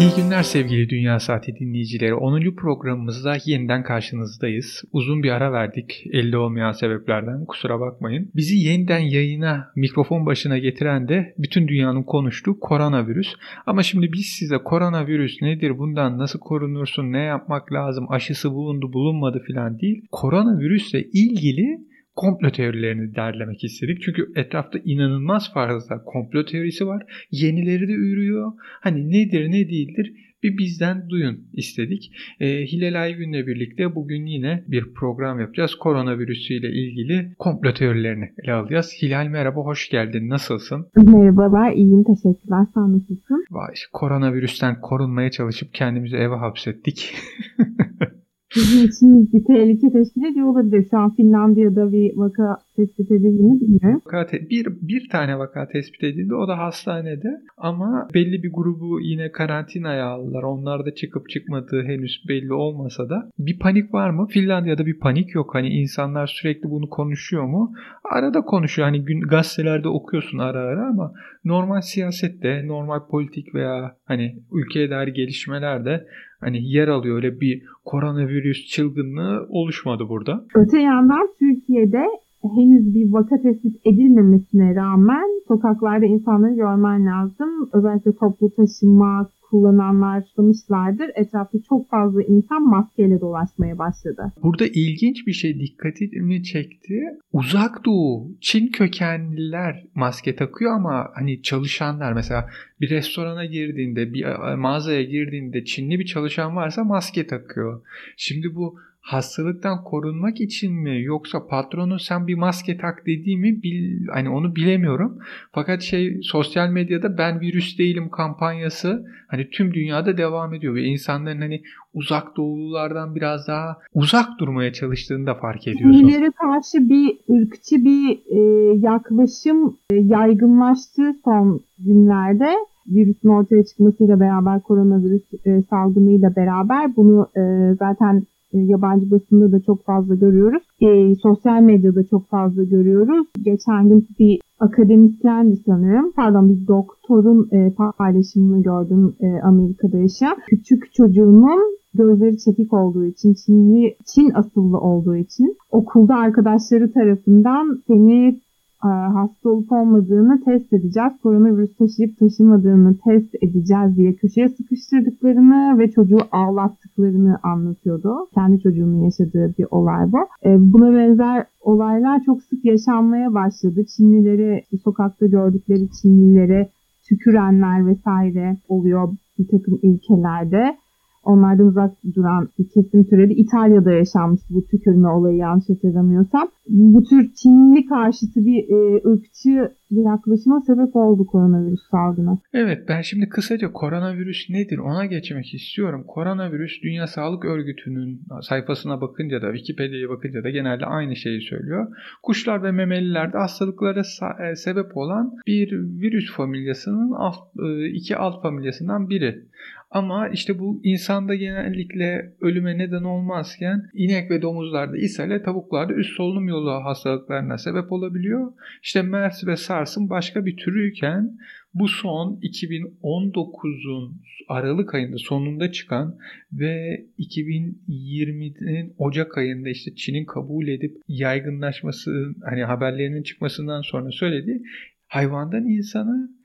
İyi 0.00 0.10
günler 0.16 0.42
sevgili 0.42 0.88
Dünya 0.88 1.20
Saati 1.20 1.54
dinleyicileri. 1.56 2.14
10. 2.14 2.54
programımızda 2.56 3.36
yeniden 3.46 3.82
karşınızdayız. 3.82 4.84
Uzun 4.92 5.22
bir 5.22 5.30
ara 5.30 5.52
verdik 5.52 6.04
elde 6.12 6.38
olmayan 6.38 6.72
sebeplerden 6.72 7.44
kusura 7.44 7.80
bakmayın. 7.80 8.30
Bizi 8.36 8.56
yeniden 8.56 8.98
yayına 8.98 9.72
mikrofon 9.76 10.26
başına 10.26 10.58
getiren 10.58 11.08
de 11.08 11.34
bütün 11.38 11.68
dünyanın 11.68 12.02
konuştuğu 12.02 12.60
koronavirüs. 12.60 13.34
Ama 13.66 13.82
şimdi 13.82 14.12
biz 14.12 14.26
size 14.26 14.58
koronavirüs 14.58 15.42
nedir, 15.42 15.78
bundan 15.78 16.18
nasıl 16.18 16.38
korunursun, 16.38 17.12
ne 17.12 17.22
yapmak 17.22 17.72
lazım, 17.72 18.06
aşısı 18.10 18.52
bulundu 18.52 18.92
bulunmadı 18.92 19.42
filan 19.46 19.80
değil. 19.80 20.02
Koronavirüsle 20.12 21.02
ilgili 21.02 21.87
komplo 22.18 22.50
teorilerini 22.50 23.14
derlemek 23.14 23.64
istedik. 23.64 24.02
Çünkü 24.02 24.32
etrafta 24.36 24.78
inanılmaz 24.84 25.52
fazla 25.52 26.02
komplo 26.04 26.44
teorisi 26.44 26.86
var. 26.86 27.02
Yenileri 27.30 27.88
de 27.88 27.92
ürüyor. 27.92 28.52
Hani 28.80 29.10
nedir 29.10 29.50
ne 29.50 29.68
değildir 29.68 30.12
bir 30.42 30.58
bizden 30.58 31.08
duyun 31.08 31.48
istedik. 31.52 32.12
E, 32.40 32.46
Hilal 32.46 33.02
Aygün'le 33.02 33.46
birlikte 33.46 33.94
bugün 33.94 34.26
yine 34.26 34.64
bir 34.68 34.94
program 34.94 35.40
yapacağız. 35.40 35.74
Koronavirüsü 35.74 36.54
ile 36.54 36.68
ilgili 36.68 37.34
komplo 37.38 37.74
teorilerini 37.74 38.32
ele 38.42 38.52
alacağız. 38.52 38.92
Hilal 39.02 39.26
merhaba, 39.26 39.60
hoş 39.60 39.90
geldin. 39.90 40.28
Nasılsın? 40.28 40.86
Merhabalar, 40.96 41.72
iyiyim. 41.72 42.04
Teşekkürler. 42.04 42.66
Sen 42.74 42.92
nasılsın? 42.92 43.44
Vay, 43.50 43.74
koronavirüsten 43.92 44.80
korunmaya 44.80 45.30
çalışıp 45.30 45.74
kendimizi 45.74 46.16
eve 46.16 46.36
hapsettik. 46.36 47.14
Bizim 48.56 48.88
için 48.88 49.32
bir 49.32 49.44
tehlike 49.44 49.92
teşkil 49.92 50.22
ediyor 50.32 50.46
olabilir. 50.46 50.86
Şu 50.90 50.98
an 50.98 51.14
Finlandiya'da 51.16 51.92
bir 51.92 52.16
vaka 52.16 52.56
tespit 52.76 53.10
edildi 53.10 53.42
mi 53.42 53.60
bilmiyorum. 53.60 54.02
Vaka 54.06 54.26
te- 54.26 54.50
bir, 54.50 54.66
bir 54.82 55.08
tane 55.08 55.38
vaka 55.38 55.68
tespit 55.68 56.04
edildi. 56.04 56.34
O 56.34 56.48
da 56.48 56.58
hastanede. 56.58 57.28
Ama 57.56 58.08
belli 58.14 58.42
bir 58.42 58.52
grubu 58.52 59.00
yine 59.00 59.32
karantinaya 59.32 60.06
aldılar. 60.06 60.42
Onlar 60.42 60.86
da 60.86 60.94
çıkıp 60.94 61.28
çıkmadığı 61.28 61.82
henüz 61.82 62.24
belli 62.28 62.52
olmasa 62.52 63.08
da. 63.08 63.30
Bir 63.38 63.58
panik 63.58 63.94
var 63.94 64.10
mı? 64.10 64.26
Finlandiya'da 64.26 64.86
bir 64.86 64.98
panik 64.98 65.34
yok. 65.34 65.54
Hani 65.54 65.68
insanlar 65.68 66.26
sürekli 66.26 66.70
bunu 66.70 66.88
konuşuyor 66.88 67.44
mu? 67.44 67.72
Arada 68.04 68.40
konuşuyor. 68.40 68.88
Hani 68.88 69.04
gün 69.04 69.20
gazetelerde 69.20 69.88
okuyorsun 69.88 70.38
ara 70.38 70.60
ara 70.60 70.88
ama 70.88 71.12
normal 71.44 71.80
siyasette, 71.80 72.66
normal 72.66 73.06
politik 73.10 73.54
veya 73.54 73.96
hani 74.04 74.36
ülkeye 74.52 74.90
dair 74.90 75.08
gelişmelerde 75.08 76.06
hani 76.40 76.72
yer 76.72 76.88
alıyor. 76.88 77.16
Öyle 77.16 77.40
bir 77.40 77.62
koronavirüs 77.84 78.66
çılgınlığı 78.66 79.46
oluşmadı 79.48 80.08
burada. 80.08 80.44
Öte 80.54 80.78
yandan 80.78 81.28
Türkiye'de 81.38 82.04
henüz 82.42 82.94
bir 82.94 83.12
vaka 83.12 83.42
tespit 83.42 83.86
edilmemesine 83.86 84.74
rağmen 84.74 85.26
sokaklarda 85.48 86.06
insanları 86.06 86.54
görmen 86.54 87.06
lazım. 87.06 87.70
Özellikle 87.72 88.12
toplu 88.12 88.50
taşıma, 88.50 89.30
kullananlar 89.50 90.18
başlamışlardır. 90.18 91.10
Etrafta 91.14 91.58
çok 91.68 91.90
fazla 91.90 92.22
insan 92.22 92.62
maskeyle 92.62 93.20
dolaşmaya 93.20 93.78
başladı. 93.78 94.32
Burada 94.42 94.66
ilginç 94.66 95.26
bir 95.26 95.32
şey 95.32 95.60
dikkatimi 95.60 96.42
çekti. 96.42 97.02
Uzak 97.32 97.84
Doğu, 97.84 98.36
Çin 98.40 98.66
kökenliler 98.66 99.84
maske 99.94 100.36
takıyor 100.36 100.72
ama 100.72 101.10
hani 101.14 101.42
çalışanlar 101.42 102.12
mesela 102.12 102.48
bir 102.80 102.90
restorana 102.90 103.44
girdiğinde, 103.44 104.12
bir 104.12 104.26
mağazaya 104.54 105.02
girdiğinde 105.02 105.64
Çinli 105.64 105.98
bir 105.98 106.06
çalışan 106.06 106.56
varsa 106.56 106.84
maske 106.84 107.26
takıyor. 107.26 107.82
Şimdi 108.16 108.54
bu 108.54 108.78
hastalıktan 109.00 109.84
korunmak 109.84 110.40
için 110.40 110.74
mi 110.74 111.02
yoksa 111.02 111.46
patronun 111.46 111.96
sen 111.96 112.26
bir 112.26 112.34
maske 112.34 112.76
tak 112.76 113.06
dediği 113.06 113.38
mi 113.38 113.62
bil, 113.62 114.06
hani 114.12 114.30
onu 114.30 114.56
bilemiyorum. 114.56 115.18
Fakat 115.52 115.82
şey 115.82 116.20
sosyal 116.22 116.68
medyada 116.70 117.18
ben 117.18 117.40
virüs 117.40 117.78
değilim 117.78 118.08
kampanyası 118.10 119.06
hani 119.28 119.50
tüm 119.50 119.74
dünyada 119.74 120.16
devam 120.16 120.54
ediyor 120.54 120.74
ve 120.74 120.82
insanların 120.82 121.40
hani 121.40 121.62
uzak 121.94 122.36
doğululardan 122.36 123.14
biraz 123.14 123.48
daha 123.48 123.76
uzak 123.94 124.28
durmaya 124.40 124.72
çalıştığını 124.72 125.26
da 125.26 125.34
fark 125.34 125.68
ediyorsun. 125.68 125.98
Çinlilere 125.98 126.30
karşı 126.30 126.88
bir 126.88 127.18
ırkçı 127.30 127.84
bir 127.84 128.20
e, 128.26 128.40
yaklaşım 128.78 129.78
e, 129.90 129.96
yaygınlaştı 129.96 131.02
son 131.24 131.60
günlerde 131.78 132.54
virüsün 132.86 133.28
ortaya 133.28 133.64
çıkmasıyla 133.64 134.20
beraber 134.20 134.62
koronavirüs 134.62 135.22
e, 135.46 135.62
salgınıyla 135.62 136.36
beraber 136.36 136.96
bunu 136.96 137.28
e, 137.36 137.74
zaten 137.74 138.26
yabancı 138.52 139.10
basında 139.10 139.52
da 139.52 139.60
çok 139.60 139.84
fazla 139.84 140.14
görüyoruz. 140.14 140.62
E, 140.80 141.14
sosyal 141.14 141.62
medyada 141.62 142.04
çok 142.04 142.28
fazla 142.28 142.64
görüyoruz. 142.64 143.26
Geçen 143.42 143.88
gün 143.88 144.06
bir 144.18 144.40
akademisyendi 144.60 145.56
sanırım. 145.56 146.12
Pardon 146.16 146.48
bir 146.48 146.66
doktorun 146.66 147.48
e, 147.52 147.74
paylaşımını 147.98 148.62
gördüm 148.62 149.14
e, 149.20 149.40
Amerika'da 149.40 149.98
yaşayan. 149.98 150.36
Küçük 150.46 150.94
çocuğunun 150.94 151.78
gözleri 151.94 152.38
çekik 152.38 152.72
olduğu 152.72 153.04
için, 153.04 153.34
Çinli, 153.34 153.96
Çin 154.14 154.30
asıllı 154.34 154.78
olduğu 154.78 155.16
için 155.16 155.56
okulda 155.70 156.14
arkadaşları 156.14 156.92
tarafından 156.92 157.82
seni 157.86 158.26
e, 158.26 158.40
hasta 158.78 159.48
olup 159.48 159.72
olmadığını 159.72 160.44
test 160.44 160.72
edeceğiz. 160.72 161.12
Koronavirüs 161.22 161.76
taşıyıp 161.76 162.18
taşımadığını 162.18 162.96
test 163.04 163.34
edeceğiz 163.42 163.96
diye 163.96 164.14
köşeye 164.14 164.48
sıkıştırdıklarını 164.48 165.78
ve 165.78 165.90
çocuğu 165.90 166.20
ağlattıklarını 166.32 167.38
anlatıyordu. 167.42 168.28
Kendi 168.34 168.60
çocuğunun 168.62 169.04
yaşadığı 169.04 169.54
bir 169.58 169.66
olay 169.70 170.12
bu. 170.12 170.18
E, 170.48 170.72
buna 170.72 170.94
benzer 170.94 171.46
olaylar 171.60 172.22
çok 172.26 172.42
sık 172.42 172.64
yaşanmaya 172.64 173.34
başladı. 173.34 173.84
Çinlileri, 173.96 174.62
sokakta 174.84 175.26
gördükleri 175.26 175.90
Çinlilere 176.02 176.68
tükürenler 177.08 177.86
vesaire 177.86 178.56
oluyor 178.68 179.08
bir 179.38 179.48
takım 179.48 179.78
ülkelerde 179.82 180.76
onlardan 181.24 181.66
uzak 181.66 181.92
duran 182.14 182.48
bir 182.58 182.68
kesim 182.68 183.04
türedi. 183.04 183.32
İtalya'da 183.32 183.92
yaşanmıştı 183.92 184.54
bu 184.54 184.66
tükürme 184.66 185.08
olayı 185.08 185.36
yanlış 185.36 185.68
hatırlamıyorsam. 185.68 186.48
Bu 186.68 187.04
tür 187.04 187.32
Çinli 187.34 187.86
karşıtı 187.86 188.40
bir 188.46 188.68
e, 188.68 189.08
ırkçı 189.08 189.72
yaklaşıma 189.90 190.60
sebep 190.60 190.96
oldu 190.96 191.26
koronavirüs 191.26 191.80
salgını. 191.90 192.38
Evet 192.52 192.84
ben 192.88 193.00
şimdi 193.00 193.28
kısaca 193.28 193.72
koronavirüs 193.72 194.50
nedir 194.50 194.78
ona 194.78 195.06
geçmek 195.06 195.54
istiyorum. 195.54 196.04
Koronavirüs 196.06 196.82
Dünya 196.82 197.06
Sağlık 197.06 197.44
Örgütü'nün 197.44 198.20
sayfasına 198.42 199.00
bakınca 199.00 199.42
da 199.42 199.52
Wikipedia'ya 199.52 200.08
bakınca 200.08 200.44
da 200.44 200.50
genelde 200.50 200.86
aynı 200.86 201.16
şeyi 201.16 201.40
söylüyor. 201.40 201.86
Kuşlar 202.22 202.62
ve 202.62 202.72
memelilerde 202.72 203.38
hastalıklara 203.38 204.02
e, 204.50 204.56
sebep 204.56 204.96
olan 204.96 205.32
bir 205.46 205.72
virüs 205.72 206.32
familyasının 206.32 207.12
alt, 207.12 207.38
e, 207.58 207.86
iki 207.86 208.16
alt 208.16 208.42
familyasından 208.42 209.10
biri. 209.10 209.44
Ama 209.90 210.28
işte 210.28 210.58
bu 210.58 210.80
insanda 210.84 211.34
genellikle 211.34 212.34
ölüme 212.40 212.78
neden 212.78 213.02
olmazken 213.02 213.82
inek 213.94 214.30
ve 214.30 214.42
domuzlarda 214.42 214.98
ishale, 214.98 215.42
tavuklarda 215.42 215.92
üst 215.94 216.16
solunum 216.16 216.48
yolu 216.48 216.70
hastalıklarına 216.70 217.58
sebep 217.58 217.92
olabiliyor. 217.92 218.52
İşte 218.82 219.02
MERS 219.02 219.46
ve 219.46 219.56
SARS'ın 219.56 220.10
başka 220.10 220.46
bir 220.46 220.56
türüyken 220.56 221.38
bu 221.74 221.88
son 221.88 222.40
2019'un 222.42 224.22
Aralık 224.48 224.94
ayında 224.94 225.18
sonunda 225.18 225.72
çıkan 225.72 226.18
ve 226.52 227.06
2020'nin 227.18 228.94
Ocak 228.98 229.38
ayında 229.38 229.68
işte 229.68 229.94
Çin'in 229.94 230.24
kabul 230.24 230.68
edip 230.68 230.96
yaygınlaşması 231.08 232.34
hani 232.44 232.64
haberlerinin 232.64 233.22
çıkmasından 233.22 233.82
sonra 233.82 234.10
söylediği 234.10 234.62
hayvandan 235.06 235.66
insana 235.66 236.37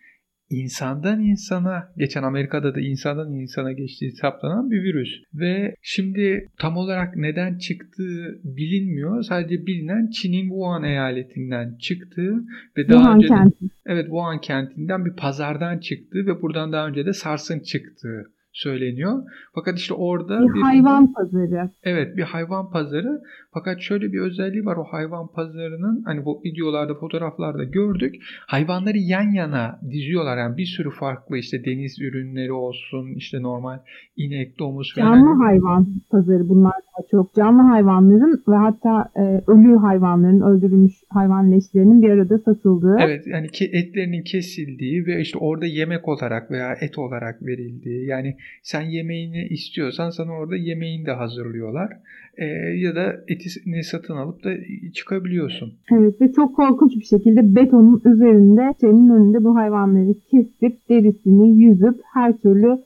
insandan 0.50 1.22
insana 1.22 1.94
geçen 1.98 2.24
Amerika'da 2.24 2.76
da 2.76 2.80
insandan 2.80 3.34
insana 3.34 3.72
geçtiği 3.72 4.06
hesaplanan 4.06 4.72
bir 4.72 4.84
virüs. 4.84 5.10
Ve 5.34 5.76
şimdi 5.82 6.50
tam 6.60 6.78
olarak 6.78 7.16
neden 7.16 7.58
çıktığı 7.58 8.40
bilinmiyor. 8.44 9.24
Sadece 9.24 9.66
bilinen 9.66 10.10
Çin'in 10.10 10.50
Wuhan 10.50 10.84
eyaletinden 10.84 11.78
çıktığı 11.78 12.34
ve 12.78 12.88
daha 12.88 12.98
Wuhan 12.98 13.16
önce 13.16 13.28
kenti. 13.28 13.66
evet 13.86 14.06
Wuhan 14.06 14.42
kentinden 14.42 15.06
bir 15.06 15.16
pazardan 15.16 15.80
çıktığı 15.80 16.26
ve 16.26 16.42
buradan 16.42 16.72
daha 16.72 16.88
önce 16.88 17.06
de 17.06 17.14
SARS'ın 17.14 17.60
çıktığı 17.60 18.34
söyleniyor. 18.54 19.24
Fakat 19.56 19.78
işte 19.80 19.94
orada 19.94 20.42
bir, 20.42 20.54
bir 20.54 20.62
hayvan 20.62 21.14
pazarı. 21.14 21.70
Evet, 21.84 22.18
bir 22.18 22.24
hayvan 22.24 22.72
pazarı. 22.72 23.22
Fakat 23.54 23.82
şöyle 23.82 24.14
bir 24.14 24.20
özelliği 24.20 24.66
var 24.66 24.78
o 24.78 24.84
hayvan 24.84 25.28
pazarının 25.28 26.04
hani 26.06 26.26
bu 26.26 26.42
videolarda, 26.46 26.96
fotoğraflarda 26.96 27.64
gördük. 27.64 28.16
Hayvanları 28.48 28.98
yan 28.98 29.32
yana 29.34 29.80
diziyorlar. 29.90 30.38
Yani 30.38 30.58
bir 30.58 30.66
sürü 30.66 30.90
farklı 30.90 31.38
işte 31.38 31.66
deniz 31.66 32.02
ürünleri 32.02 32.52
olsun, 32.52 33.14
işte 33.16 33.42
normal 33.42 33.80
inek, 34.18 34.60
domuz 34.60 34.96
falan. 34.96 35.14
Canlı 35.14 35.44
hayvan 35.44 35.88
pazarı 36.12 36.50
bunlar 36.50 36.74
daha 36.74 37.08
çok. 37.12 37.36
Canlı 37.36 37.62
hayvanların 37.62 38.44
ve 38.48 38.56
hatta 38.56 39.12
e, 39.16 39.42
ölü 39.48 39.78
hayvanların, 39.78 40.42
öldürülmüş 40.42 40.94
hayvan 41.10 41.52
leşlerinin 41.52 42.02
bir 42.02 42.10
arada 42.10 42.38
satıldığı. 42.40 42.96
Evet, 43.00 43.28
yani 43.28 43.48
etlerinin 43.72 44.24
kesildiği 44.24 45.06
ve 45.06 45.22
işte 45.22 45.38
orada 45.40 45.66
yemek 45.66 46.08
olarak 46.08 46.52
veya 46.52 46.74
et 46.82 46.98
olarak 46.98 47.42
verildiği. 47.42 48.08
Yani 48.08 48.38
sen 48.64 48.82
yemeğini 48.82 49.48
istiyorsan 49.50 50.10
sana 50.10 50.32
orada 50.32 50.56
yemeğini 50.56 51.06
de 51.06 51.12
hazırlıyorlar. 51.12 51.90
E, 52.38 52.46
ya 52.76 52.96
da 52.96 53.16
etini 53.28 53.84
satın 53.84 54.16
alıp 54.16 54.44
da 54.44 54.50
çıkabiliyorsun. 54.94 55.74
Evet 55.92 56.22
ve 56.22 56.32
çok 56.32 56.56
korkunç 56.56 56.96
bir 56.96 57.06
şekilde 57.06 57.56
betonun 57.56 58.02
üzerinde 58.06 58.74
senin 58.82 59.10
önünde 59.10 59.44
bu 59.44 59.56
hayvanları 59.56 60.14
kesip 60.32 60.90
derisini 60.90 61.64
yüzüp 61.64 62.02
her 62.14 62.38
türlü 62.38 62.78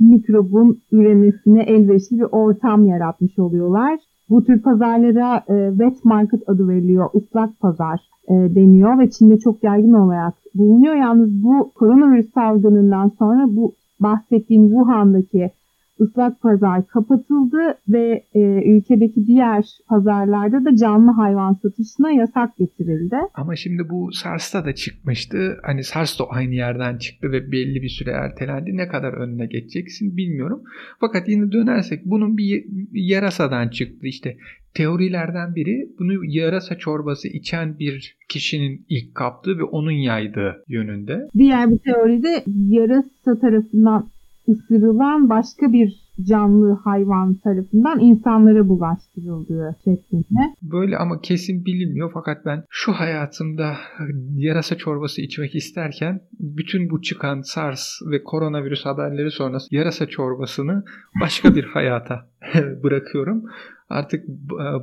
mikrobun 0.00 0.80
üremesine 0.92 1.62
elverişli 1.62 2.18
bir 2.18 2.26
ortam 2.32 2.86
yaratmış 2.86 3.38
oluyorlar. 3.38 4.00
Bu 4.30 4.44
tür 4.44 4.62
pazarlara 4.62 5.36
e, 5.48 5.70
wet 5.70 6.04
market 6.04 6.48
adı 6.48 6.68
veriliyor, 6.68 7.10
ıslak 7.14 7.60
pazar 7.60 8.00
e, 8.28 8.34
deniyor 8.34 8.98
ve 8.98 9.10
Çin'de 9.10 9.38
çok 9.38 9.64
yaygın 9.64 9.92
olarak 9.92 10.34
bulunuyor. 10.54 10.94
Yalnız 10.94 11.42
bu 11.42 11.72
koronavirüs 11.74 12.32
salgınından 12.34 13.08
sonra 13.18 13.46
bu 13.48 13.74
bahsettiğim 14.02 14.68
Wuhan'daki 14.68 15.50
ıslak 16.02 16.40
pazar 16.40 16.86
kapatıldı 16.86 17.78
ve 17.88 18.24
e, 18.34 18.40
ülkedeki 18.40 19.26
diğer 19.26 19.64
pazarlarda 19.88 20.64
da 20.64 20.76
canlı 20.76 21.10
hayvan 21.10 21.52
satışına 21.52 22.10
yasak 22.10 22.56
getirildi. 22.56 23.16
Ama 23.34 23.56
şimdi 23.56 23.88
bu 23.90 24.12
SARS'ta 24.12 24.64
da 24.64 24.74
çıkmıştı. 24.74 25.56
Hani 25.62 25.84
SARS 25.84 26.18
da 26.18 26.24
aynı 26.28 26.54
yerden 26.54 26.98
çıktı 26.98 27.32
ve 27.32 27.52
belli 27.52 27.82
bir 27.82 27.88
süre 27.88 28.10
ertelendi. 28.10 28.76
Ne 28.76 28.88
kadar 28.88 29.12
önüne 29.12 29.46
geçeceksin 29.46 30.16
bilmiyorum. 30.16 30.62
Fakat 31.00 31.28
yine 31.28 31.52
dönersek 31.52 32.04
bunun 32.04 32.36
bir 32.36 32.64
yarasadan 32.92 33.68
çıktı. 33.68 34.06
İşte 34.06 34.36
teorilerden 34.74 35.54
biri 35.54 35.88
bunu 35.98 36.12
yarasa 36.24 36.78
çorbası 36.78 37.28
içen 37.28 37.78
bir 37.78 38.16
kişinin 38.28 38.86
ilk 38.88 39.14
kaptığı 39.14 39.58
ve 39.58 39.62
onun 39.62 39.90
yaydığı 39.90 40.64
yönünde. 40.68 41.28
Diğer 41.38 41.70
bir 41.70 41.78
teoride 41.78 42.44
yarasa 42.68 43.38
tarafından 43.40 44.10
ısırılan 44.48 45.30
başka 45.30 45.72
bir 45.72 46.02
canlı 46.22 46.78
hayvan 46.84 47.34
tarafından 47.34 48.00
insanlara 48.00 48.68
bulaştırıldığı 48.68 49.76
şeklinde. 49.84 50.40
Böyle 50.62 50.96
ama 50.96 51.20
kesin 51.20 51.64
bilinmiyor 51.64 52.10
fakat 52.14 52.46
ben 52.46 52.64
şu 52.68 52.92
hayatımda 52.92 53.74
yarasa 54.36 54.76
çorbası 54.76 55.22
içmek 55.22 55.54
isterken 55.54 56.20
bütün 56.40 56.90
bu 56.90 57.02
çıkan 57.02 57.40
SARS 57.40 57.86
ve 58.10 58.24
koronavirüs 58.24 58.84
haberleri 58.84 59.30
sonrası 59.30 59.74
yarasa 59.74 60.06
çorbasını 60.06 60.84
başka 61.20 61.54
bir 61.54 61.64
hayata 61.64 62.28
bırakıyorum. 62.82 63.44
Artık 63.88 64.28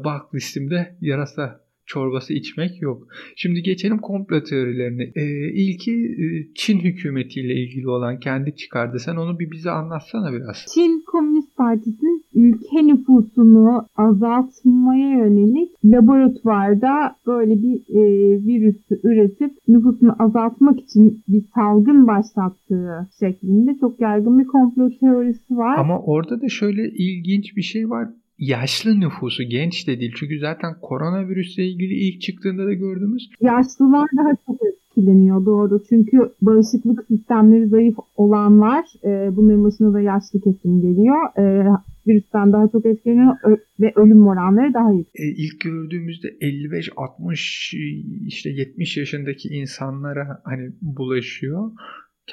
bak 0.03 0.35
listemde 0.35 0.95
yarasa 1.01 1.61
çorbası 1.89 2.33
içmek 2.33 2.81
yok. 2.81 3.07
Şimdi 3.35 3.61
geçelim 3.61 3.97
komplo 3.97 4.43
teorilerine. 4.43 5.03
Ee, 5.15 5.51
ilki 5.53 5.91
e, 5.91 6.25
Çin 6.55 6.79
hükümetiyle 6.79 7.53
ilgili 7.53 7.89
olan 7.89 8.19
kendi 8.19 8.55
çıkardı. 8.55 8.99
Sen 8.99 9.15
onu 9.15 9.39
bir 9.39 9.51
bize 9.51 9.71
anlatsana 9.71 10.33
biraz. 10.33 10.65
Çin 10.73 11.03
Komünist 11.07 11.55
Partisi'nin 11.57 12.23
ülke 12.33 12.87
nüfusunu 12.87 13.85
azaltmaya 13.95 15.09
yönelik 15.09 15.69
laboratuvarda 15.85 17.15
böyle 17.27 17.53
bir 17.63 17.75
e, 17.89 18.01
virüsü 18.45 18.99
üretip 19.03 19.51
nüfusunu 19.67 20.15
azaltmak 20.19 20.79
için 20.79 21.23
bir 21.27 21.43
salgın 21.55 22.07
başlattığı 22.07 23.09
şeklinde 23.19 23.77
çok 23.79 24.01
yaygın 24.01 24.39
bir 24.39 24.47
komplo 24.47 24.89
teorisi 24.99 25.57
var. 25.57 25.77
Ama 25.77 25.99
orada 26.01 26.41
da 26.41 26.49
şöyle 26.49 26.89
ilginç 26.89 27.57
bir 27.57 27.61
şey 27.61 27.89
var 27.89 28.09
yaşlı 28.39 28.99
nüfusu 28.99 29.43
genç 29.43 29.87
de 29.87 29.99
değil. 29.99 30.13
Çünkü 30.15 30.39
zaten 30.39 30.75
koronavirüsle 30.81 31.65
ilgili 31.67 31.93
ilk 31.93 32.21
çıktığında 32.21 32.65
da 32.65 32.73
gördüğümüz. 32.73 33.29
Yaşlılar 33.41 34.07
daha 34.17 34.35
çok 34.45 34.59
etkileniyor 34.67 35.45
doğru. 35.45 35.83
Çünkü 35.89 36.17
bağışıklık 36.41 37.05
sistemleri 37.07 37.67
zayıf 37.67 37.95
olanlar 38.15 38.85
e, 39.03 39.35
bunların 39.35 39.63
başına 39.63 39.93
da 39.93 40.01
yaşlı 40.01 40.41
kesim 40.41 40.81
geliyor. 40.81 41.37
E, 41.37 41.65
virüsten 42.07 42.53
daha 42.53 42.67
çok 42.67 42.85
etkileniyor 42.85 43.35
ve 43.79 43.93
ölüm 43.95 44.27
oranları 44.27 44.73
daha 44.73 44.91
yüksek. 44.91 45.21
E, 45.21 45.25
ilk 45.27 45.61
gördüğümüzde 45.61 46.27
55-60 46.27 47.77
işte 48.25 48.49
70 48.49 48.97
yaşındaki 48.97 49.49
insanlara 49.49 50.41
hani 50.43 50.71
bulaşıyor 50.81 51.71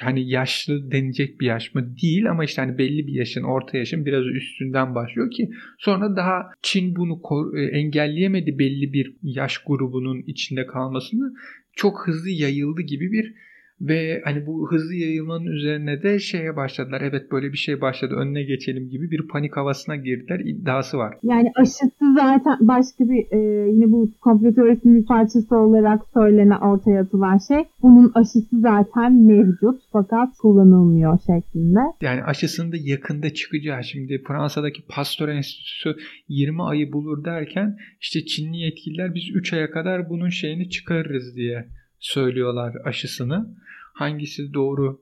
hani 0.01 0.29
yaşlı 0.29 0.91
denecek 0.91 1.41
bir 1.41 1.45
yaş 1.45 1.75
mı? 1.75 1.97
Değil 2.01 2.29
ama 2.29 2.43
işte 2.43 2.61
hani 2.61 2.77
belli 2.77 3.07
bir 3.07 3.13
yaşın 3.13 3.43
orta 3.43 3.77
yaşın 3.77 4.05
biraz 4.05 4.25
üstünden 4.25 4.95
başlıyor 4.95 5.31
ki 5.31 5.49
sonra 5.79 6.15
daha 6.15 6.51
Çin 6.61 6.95
bunu 6.95 7.21
e, 7.57 7.61
engelleyemedi 7.61 8.59
belli 8.59 8.93
bir 8.93 9.15
yaş 9.23 9.57
grubunun 9.57 10.23
içinde 10.27 10.67
kalmasını. 10.67 11.33
Çok 11.73 12.07
hızlı 12.07 12.29
yayıldı 12.29 12.81
gibi 12.81 13.11
bir 13.11 13.33
ve 13.81 14.21
hani 14.25 14.45
bu 14.45 14.71
hızlı 14.71 14.93
yayılmanın 14.93 15.45
üzerine 15.45 16.03
de 16.03 16.19
şeye 16.19 16.55
başladılar. 16.55 17.01
Evet 17.01 17.31
böyle 17.31 17.51
bir 17.51 17.57
şey 17.57 17.81
başladı 17.81 18.15
önüne 18.15 18.43
geçelim 18.43 18.89
gibi 18.89 19.11
bir 19.11 19.27
panik 19.27 19.57
havasına 19.57 19.95
girdiler 19.95 20.39
iddiası 20.39 20.97
var. 20.97 21.17
Yani 21.23 21.51
aşısı 21.55 22.13
zaten 22.15 22.57
başka 22.59 23.09
bir 23.09 23.31
e, 23.31 23.69
yine 23.71 23.91
bu 23.91 24.11
komplo 24.21 24.53
teorisinin 24.53 25.01
bir 25.01 25.05
parçası 25.05 25.57
olarak 25.57 26.01
söylenen 26.13 26.59
ortaya 26.59 27.01
atılan 27.01 27.37
şey. 27.47 27.63
Bunun 27.81 28.11
aşısı 28.15 28.59
zaten 28.59 29.25
mevcut 29.25 29.81
fakat 29.91 30.37
kullanılmıyor 30.37 31.19
şeklinde. 31.19 31.79
Yani 32.01 32.23
aşısının 32.23 32.71
da 32.71 32.75
yakında 32.79 33.33
çıkacağı 33.33 33.83
şimdi 33.83 34.23
Fransa'daki 34.27 34.85
Pasteur 34.89 35.29
Enstitüsü 35.29 35.95
20 36.27 36.63
ayı 36.63 36.93
bulur 36.93 37.25
derken 37.25 37.77
işte 38.01 38.25
Çinli 38.25 38.57
yetkililer 38.57 39.15
biz 39.15 39.35
3 39.35 39.53
aya 39.53 39.71
kadar 39.71 40.09
bunun 40.09 40.29
şeyini 40.29 40.69
çıkarırız 40.69 41.35
diye 41.35 41.65
söylüyorlar 41.99 42.75
aşısını. 42.85 43.55
Hangisi 43.93 44.53
doğru 44.53 45.01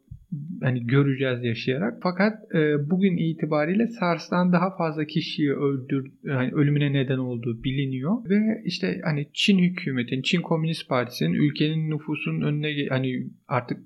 hani 0.61 0.87
göreceğiz 0.87 1.43
yaşayarak. 1.43 1.97
Fakat 2.03 2.55
e, 2.55 2.89
bugün 2.89 3.17
itibariyle 3.17 3.87
SARS'tan 3.87 4.53
daha 4.53 4.77
fazla 4.77 5.05
kişiyi 5.05 5.53
öldür 5.53 6.11
yani 6.23 6.51
ölümüne 6.51 6.93
neden 6.93 7.17
olduğu 7.17 7.63
biliniyor 7.63 8.29
ve 8.29 8.61
işte 8.65 9.01
hani 9.03 9.27
Çin 9.33 9.59
hükümetin, 9.59 10.21
Çin 10.21 10.41
Komünist 10.41 10.89
Partisi'nin 10.89 11.33
ülkenin 11.33 11.89
nüfusunun 11.89 12.41
önüne 12.41 12.87
hani 12.89 13.27
artık 13.47 13.79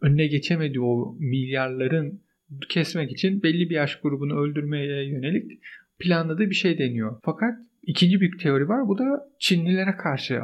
önüne 0.00 0.26
geçemediği 0.26 0.80
o 0.80 1.16
milyarların 1.18 2.20
kesmek 2.68 3.12
için 3.12 3.42
belli 3.42 3.70
bir 3.70 3.74
yaş 3.74 4.00
grubunu 4.00 4.40
öldürmeye 4.40 5.08
yönelik 5.08 5.60
planladığı 5.98 6.50
bir 6.50 6.54
şey 6.54 6.78
deniyor. 6.78 7.16
Fakat 7.24 7.54
ikinci 7.82 8.20
büyük 8.20 8.40
teori 8.40 8.68
var. 8.68 8.88
Bu 8.88 8.98
da 8.98 9.28
Çinlilere 9.38 9.96
karşı 9.96 10.40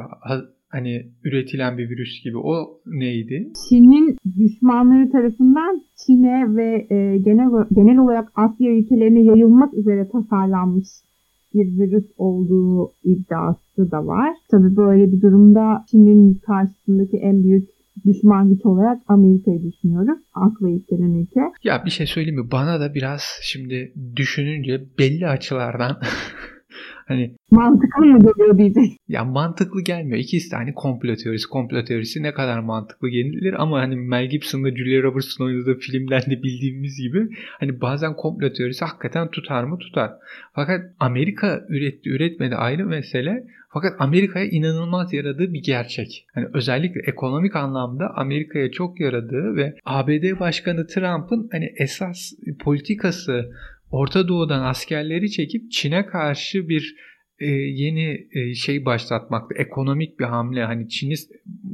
hani 0.69 1.05
üretilen 1.23 1.77
bir 1.77 1.89
virüs 1.89 2.23
gibi. 2.23 2.37
O 2.37 2.81
neydi? 2.85 3.51
Çin'in 3.69 4.17
düşmanları 4.39 5.11
tarafından 5.11 5.81
Çin'e 6.05 6.55
ve 6.55 6.87
e, 6.89 7.17
genel 7.17 7.49
genel 7.75 7.97
olarak 7.97 8.31
Asya 8.35 8.71
ülkelerine 8.71 9.23
yayılmak 9.23 9.73
üzere 9.73 10.09
tasarlanmış 10.09 10.87
bir 11.53 11.79
virüs 11.79 12.05
olduğu 12.17 12.91
iddiası 13.03 13.91
da 13.91 14.07
var. 14.07 14.33
Tabi 14.51 14.75
böyle 14.75 15.11
bir 15.11 15.21
durumda 15.21 15.85
Çin'in 15.91 16.33
karşısındaki 16.33 17.17
en 17.17 17.43
büyük 17.43 17.69
düşman 18.05 18.49
güç 18.49 18.65
olarak 18.65 19.01
Amerika'yı 19.07 19.63
düşünüyoruz. 19.63 20.19
Akla 20.33 20.69
ilk 20.69 20.87
gelen 20.87 21.13
ülke. 21.13 21.39
Ya 21.63 21.85
bir 21.85 21.91
şey 21.91 22.07
söyleyeyim 22.07 22.39
mi? 22.39 22.51
Bana 22.51 22.79
da 22.79 22.93
biraz 22.93 23.21
şimdi 23.41 23.93
düşününce 24.15 24.85
belli 24.99 25.27
açılardan 25.27 25.97
Hani 27.07 27.35
mantıklı 27.51 28.05
mı 28.05 28.19
geliyor 28.19 28.57
diyecek. 28.57 28.97
Ya 29.07 29.23
mantıklı 29.23 29.81
gelmiyor. 29.81 30.19
İkisi 30.19 30.51
de 30.51 30.55
hani 30.55 30.73
komplo 30.73 31.15
teorisi. 31.15 31.49
Komplo 31.49 31.83
teorisi 31.83 32.23
ne 32.23 32.33
kadar 32.33 32.59
mantıklı 32.59 33.09
gelir 33.09 33.61
ama 33.61 33.79
hani 33.79 33.95
Mel 33.95 34.29
Gibson'la 34.29 34.75
Julia 34.75 35.03
Roberts'ın 35.03 35.43
oynadığı 35.43 35.75
filmden 35.79 36.21
de 36.21 36.43
bildiğimiz 36.43 37.01
gibi 37.01 37.27
hani 37.59 37.81
bazen 37.81 38.15
komplo 38.15 38.53
teorisi 38.53 38.85
hakikaten 38.85 39.31
tutar 39.31 39.63
mı 39.63 39.77
tutar. 39.77 40.11
Fakat 40.53 40.81
Amerika 40.99 41.65
üretti 41.69 42.09
üretmedi 42.09 42.55
ayrı 42.55 42.85
mesele. 42.85 43.47
Fakat 43.75 43.95
Amerika'ya 43.99 44.45
inanılmaz 44.45 45.13
yaradığı 45.13 45.53
bir 45.53 45.63
gerçek. 45.63 46.25
Yani 46.35 46.47
özellikle 46.53 47.01
ekonomik 47.01 47.55
anlamda 47.55 48.11
Amerika'ya 48.15 48.71
çok 48.71 48.99
yaradığı 48.99 49.55
ve 49.55 49.75
ABD 49.85 50.39
Başkanı 50.39 50.87
Trump'ın 50.87 51.49
hani 51.51 51.73
esas 51.77 52.33
politikası 52.59 53.51
Orta 53.95 54.27
Doğu'dan 54.27 54.63
askerleri 54.63 55.31
çekip 55.31 55.71
Çin'e 55.71 56.05
karşı 56.05 56.69
bir 56.69 56.95
e, 57.39 57.45
yeni 57.51 58.27
e, 58.31 58.53
şey 58.53 58.85
başlatmaktı. 58.85 59.55
Ekonomik 59.57 60.19
bir 60.19 60.25
hamle. 60.25 60.63
Hani 60.63 60.89
Çin'i 60.89 61.13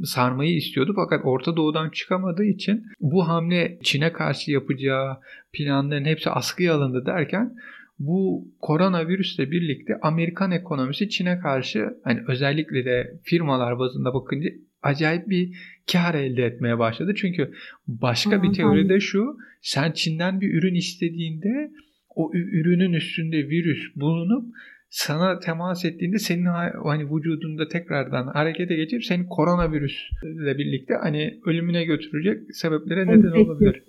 sarmayı 0.04 0.56
istiyordu 0.56 0.92
fakat 0.96 1.20
Orta 1.24 1.56
Doğu'dan 1.56 1.90
çıkamadığı 1.90 2.44
için 2.44 2.84
bu 3.00 3.28
hamle 3.28 3.78
Çin'e 3.82 4.12
karşı 4.12 4.50
yapacağı 4.50 5.16
planların 5.52 6.04
hepsi 6.04 6.30
askıya 6.30 6.74
alındı 6.74 7.06
derken 7.06 7.54
bu 7.98 8.48
koronavirüsle 8.60 9.50
birlikte 9.50 9.98
Amerikan 10.02 10.50
ekonomisi 10.50 11.08
Çin'e 11.08 11.38
karşı 11.38 11.88
hani 12.04 12.20
özellikle 12.28 12.84
de 12.84 13.20
firmalar 13.22 13.78
bazında 13.78 14.14
bakınca 14.14 14.50
acayip 14.82 15.28
bir 15.28 15.56
kar 15.92 16.14
elde 16.14 16.44
etmeye 16.44 16.78
başladı. 16.78 17.14
Çünkü 17.16 17.52
başka 17.86 18.42
bir 18.42 18.52
teori 18.52 18.88
de 18.88 19.00
şu 19.00 19.36
sen 19.62 19.92
Çin'den 19.92 20.40
bir 20.40 20.54
ürün 20.54 20.74
istediğinde 20.74 21.70
o 22.14 22.30
ürünün 22.34 22.92
üstünde 22.92 23.48
virüs 23.48 23.96
bulunup 23.96 24.54
sana 24.90 25.38
temas 25.38 25.84
ettiğinde 25.84 26.18
senin 26.18 26.46
hani 26.84 27.04
vücudunda 27.14 27.68
tekrardan 27.68 28.26
harekete 28.26 28.76
geçip 28.76 29.04
seni 29.04 29.28
koronavirüsle 29.28 30.58
birlikte 30.58 30.94
hani 31.02 31.40
ölümüne 31.46 31.84
götürecek 31.84 32.56
sebeplere 32.56 33.06
neden 33.06 33.44
olabilir. 33.44 33.82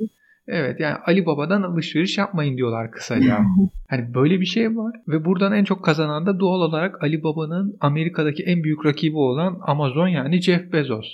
Evet 0.48 0.80
yani 0.80 0.96
Ali 1.06 1.26
Baba'dan 1.26 1.62
alışveriş 1.62 2.18
yapmayın 2.18 2.58
diyorlar 2.58 2.92
kısaca. 2.92 3.40
hani 3.90 4.14
böyle 4.14 4.40
bir 4.40 4.46
şey 4.46 4.78
var 4.78 4.96
ve 5.08 5.26
buradan 5.26 5.54
en 5.54 5.64
çok 5.64 5.86
kazanan 5.86 6.26
da 6.26 6.40
doğal 6.40 6.62
olarak 6.62 7.04
Ali 7.04 7.24
Baba'nın 7.24 7.78
Amerika'daki 7.80 8.44
en 8.44 8.64
büyük 8.64 8.86
rakibi 8.86 9.18
olan 9.18 9.60
Amazon 9.62 10.08
yani 10.08 10.42
Jeff 10.42 10.74
Bezos. 10.74 11.08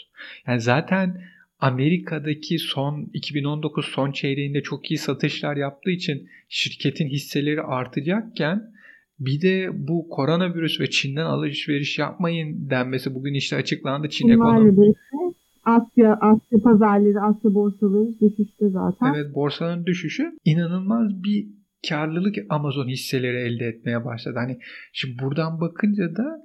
Yani 0.48 0.60
zaten 0.60 1.22
Amerika'daki 1.60 2.60
son 2.60 3.10
2019 3.14 3.86
son 3.86 4.12
çeyreğinde 4.12 4.62
çok 4.62 4.92
iyi 4.92 4.98
satışlar 4.98 5.56
yaptığı 5.56 5.92
için 5.92 6.30
şirketin 6.50 7.08
hisseleri 7.08 7.62
artacakken 7.62 8.72
bir 9.20 9.42
de 9.42 9.70
bu 9.88 10.10
koronavirüs 10.10 10.80
ve 10.80 10.90
Çin'den 10.90 11.26
alışveriş 11.26 12.00
yapmayın 12.00 12.70
denmesi 12.70 13.16
bugün 13.16 13.34
işte 13.34 13.56
açıklandı. 13.56 14.10
Çin 14.10 14.30
ekonomi. 14.30 14.94
Asya, 15.64 16.18
Asya 16.22 16.60
pazarları, 16.64 17.22
Asya 17.22 17.54
borsaları 17.54 18.20
düşüşte 18.22 18.70
zaten. 18.70 19.14
Evet 19.14 19.36
borsaların 19.36 19.86
düşüşü 19.86 20.32
inanılmaz 20.46 21.24
bir 21.24 21.48
karlılık 21.90 22.36
Amazon 22.50 22.88
hisseleri 22.88 23.38
elde 23.38 23.66
etmeye 23.66 24.06
başladı. 24.06 24.36
Hani 24.38 24.60
şimdi 24.94 25.24
buradan 25.24 25.62
bakınca 25.62 26.16
da 26.16 26.42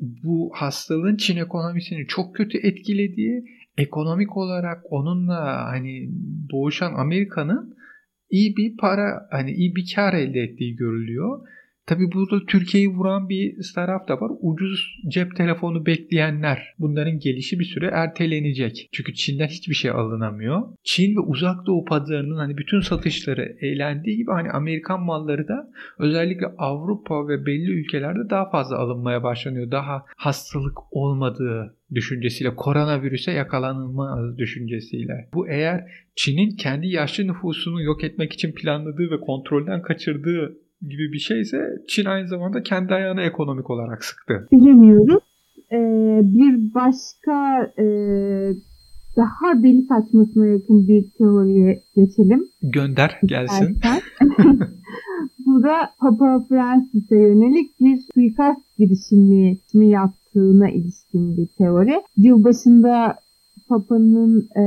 bu 0.00 0.50
hastalığın 0.54 1.16
Çin 1.16 1.36
ekonomisini 1.36 2.06
çok 2.06 2.34
kötü 2.34 2.58
etkilediği, 2.58 3.44
ekonomik 3.78 4.36
olarak 4.36 4.82
onunla 4.90 5.66
hani 5.66 6.08
boğuşan 6.52 6.94
Amerika'nın 6.94 7.76
iyi 8.30 8.56
bir 8.56 8.76
para 8.76 9.28
hani 9.30 9.50
iyi 9.52 9.76
bir 9.76 9.94
kar 9.94 10.14
elde 10.14 10.40
ettiği 10.40 10.76
görülüyor. 10.76 11.40
Tabii 11.86 12.12
burada 12.12 12.46
Türkiye'yi 12.46 12.88
vuran 12.88 13.28
bir 13.28 13.56
taraf 13.74 14.08
da 14.08 14.20
var. 14.20 14.30
Ucuz 14.40 15.00
cep 15.08 15.36
telefonu 15.36 15.86
bekleyenler. 15.86 16.74
Bunların 16.78 17.18
gelişi 17.18 17.58
bir 17.58 17.64
süre 17.64 17.86
ertelenecek. 17.86 18.88
Çünkü 18.92 19.14
Çin'den 19.14 19.46
hiçbir 19.46 19.74
şey 19.74 19.90
alınamıyor. 19.90 20.62
Çin 20.84 21.16
ve 21.16 21.20
uzak 21.20 21.66
doğu 21.66 21.84
pazarının 21.84 22.36
hani 22.36 22.56
bütün 22.56 22.80
satışları 22.80 23.56
eğlendiği 23.60 24.16
gibi 24.16 24.30
hani 24.30 24.50
Amerikan 24.50 25.02
malları 25.02 25.48
da 25.48 25.70
özellikle 25.98 26.46
Avrupa 26.58 27.28
ve 27.28 27.46
belli 27.46 27.70
ülkelerde 27.70 28.30
daha 28.30 28.50
fazla 28.50 28.78
alınmaya 28.78 29.22
başlanıyor. 29.22 29.70
Daha 29.70 30.04
hastalık 30.16 30.92
olmadığı 30.92 31.76
düşüncesiyle, 31.94 32.54
koronavirüse 32.54 33.32
yakalanılma 33.32 34.34
düşüncesiyle. 34.38 35.28
Bu 35.34 35.48
eğer 35.48 35.84
Çin'in 36.16 36.56
kendi 36.56 36.86
yaşlı 36.86 37.26
nüfusunu 37.26 37.82
yok 37.82 38.04
etmek 38.04 38.32
için 38.32 38.52
planladığı 38.52 39.10
ve 39.10 39.20
kontrolden 39.20 39.82
kaçırdığı 39.82 40.65
gibi 40.82 41.12
bir 41.12 41.18
şeyse 41.18 41.58
Çin 41.88 42.04
aynı 42.04 42.28
zamanda 42.28 42.62
kendi 42.62 42.94
ayağını 42.94 43.22
ekonomik 43.22 43.70
olarak 43.70 44.04
sıktı. 44.04 44.48
Bilemiyoruz. 44.52 45.22
Ee, 45.72 46.20
bir 46.22 46.74
başka 46.74 47.62
e, 47.78 47.86
daha 49.16 49.62
deli 49.62 49.82
saçmasına 49.82 50.46
yakın 50.46 50.88
bir 50.88 51.04
teoriye 51.18 51.82
geçelim. 51.96 52.44
Gönder 52.62 53.20
gelsin. 53.24 53.76
Bu 55.46 55.62
da 55.62 55.90
Papa 56.00 56.44
Francis'e 56.48 57.16
yönelik 57.16 57.80
bir 57.80 57.98
suikast 58.14 58.78
girişimi 58.78 59.58
mi 59.74 59.88
yaptığına 59.88 60.70
ilişkin 60.70 61.36
bir 61.36 61.46
teori. 61.58 62.02
Yılbaşında 62.16 63.14
Papa'nın 63.68 64.48
e, 64.56 64.62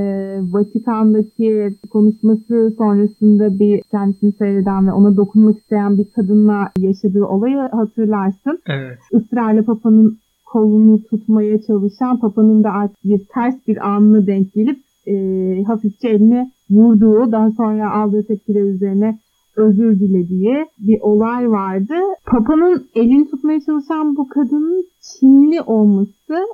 Vatikan'daki 0.54 1.70
konuşması 1.90 2.74
sonrasında 2.78 3.60
bir 3.60 3.82
kendisini 3.92 4.32
seyreden 4.32 4.88
ve 4.88 4.92
ona 4.92 5.18
dokunmak 5.18 5.58
isteyen 5.58 5.98
bir 5.98 6.12
kadınla 6.16 6.72
yaşadığı 6.78 7.26
olayı 7.26 7.58
hatırlarsın. 7.58 8.60
Evet. 8.68 8.98
Israrla 9.12 9.64
Papa'nın 9.64 10.18
kolunu 10.46 11.04
tutmaya 11.04 11.62
çalışan 11.62 12.20
Papa'nın 12.20 12.64
da 12.64 12.70
artık 12.70 13.04
bir 13.04 13.26
ters 13.34 13.56
bir 13.68 13.90
anına 13.90 14.28
denk 14.28 14.54
gelip 14.54 14.80
e, 15.08 15.16
hafifçe 15.64 16.10
elini 16.10 16.52
vurduğu, 16.70 17.32
daha 17.32 17.52
sonra 17.52 17.92
aldığı 17.92 18.24
tepkiler 18.24 18.64
üzerine 18.64 19.20
özür 19.56 20.00
dilediği 20.00 20.66
bir 20.80 21.00
olay 21.02 21.50
vardı. 21.50 21.94
Papa'nın 22.26 22.88
elini 22.96 23.30
tutmaya 23.30 23.60
çalışan 23.62 24.16
bu 24.16 24.30
kadının 24.30 24.86
Çinli 25.02 25.62
olması 25.62 26.46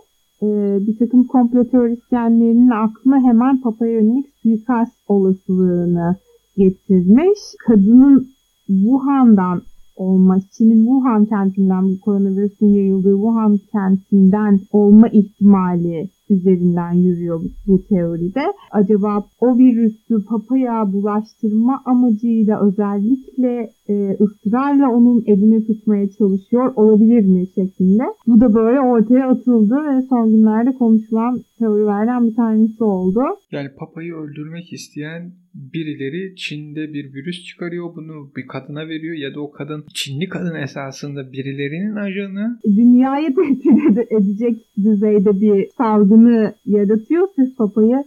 e, 0.41 0.47
bir 0.87 0.97
takım 0.97 1.27
komplo 1.27 1.63
teorisyenlerinin 1.63 2.69
aklına 2.69 3.19
hemen 3.21 3.61
Papa'ya 3.61 3.91
yönelik 3.91 4.25
suikast 4.43 4.97
olasılığını 5.07 6.15
getirmiş. 6.57 7.39
Kadının 7.67 8.27
Wuhan'dan 8.67 9.61
olma, 9.95 10.39
Çin'in 10.51 10.85
Wuhan 10.85 11.25
kentinden 11.25 11.89
bu 11.89 11.99
koronavirüsün 11.99 12.67
yayıldığı 12.67 13.15
Wuhan 13.15 13.59
kentinden 13.71 14.59
olma 14.71 15.07
ihtimali 15.07 16.09
üzerinden 16.29 16.93
yürüyor 16.93 17.41
bu 17.67 17.87
teoride. 17.87 18.41
Acaba 18.71 19.25
o 19.39 19.57
virüsü 19.57 20.25
papaya 20.29 20.93
bulaştırma 20.93 21.81
amacıyla 21.85 22.67
özellikle 22.67 23.69
e, 23.89 24.17
ısrarla 24.21 24.91
onun 24.91 25.23
elini 25.27 25.67
tutmaya 25.67 26.09
çalışıyor 26.09 26.73
olabilir 26.75 27.25
mi 27.25 27.47
şeklinde. 27.55 28.03
Bu 28.27 28.41
da 28.41 28.53
böyle 28.53 28.79
ortaya 28.79 29.29
atıldı 29.29 29.75
ve 29.75 30.01
son 30.09 30.31
günlerde 30.31 30.73
konuşulan 30.73 31.41
teorilerden 31.59 32.29
bir 32.29 32.35
tanesi 32.35 32.83
oldu. 32.83 33.21
Yani 33.51 33.69
papayı 33.79 34.13
öldürmek 34.13 34.73
isteyen 34.73 35.31
birileri 35.55 36.35
Çin'de 36.35 36.93
bir 36.93 37.13
virüs 37.13 37.43
çıkarıyor 37.45 37.95
bunu 37.95 38.31
bir 38.37 38.47
kadına 38.47 38.87
veriyor 38.87 39.15
ya 39.15 39.35
da 39.35 39.39
o 39.41 39.51
kadın 39.51 39.83
Çinli 39.93 40.29
kadın 40.29 40.55
esasında 40.55 41.31
birilerinin 41.31 41.95
ajanı. 41.95 42.59
Dünyayı 42.65 43.35
tehdit 43.35 44.11
edecek 44.11 44.65
düzeyde 44.77 45.41
bir 45.41 45.69
salgını 46.15 46.55
yaratıyor. 46.65 47.27
Siz 47.35 47.55
papayı 47.55 48.03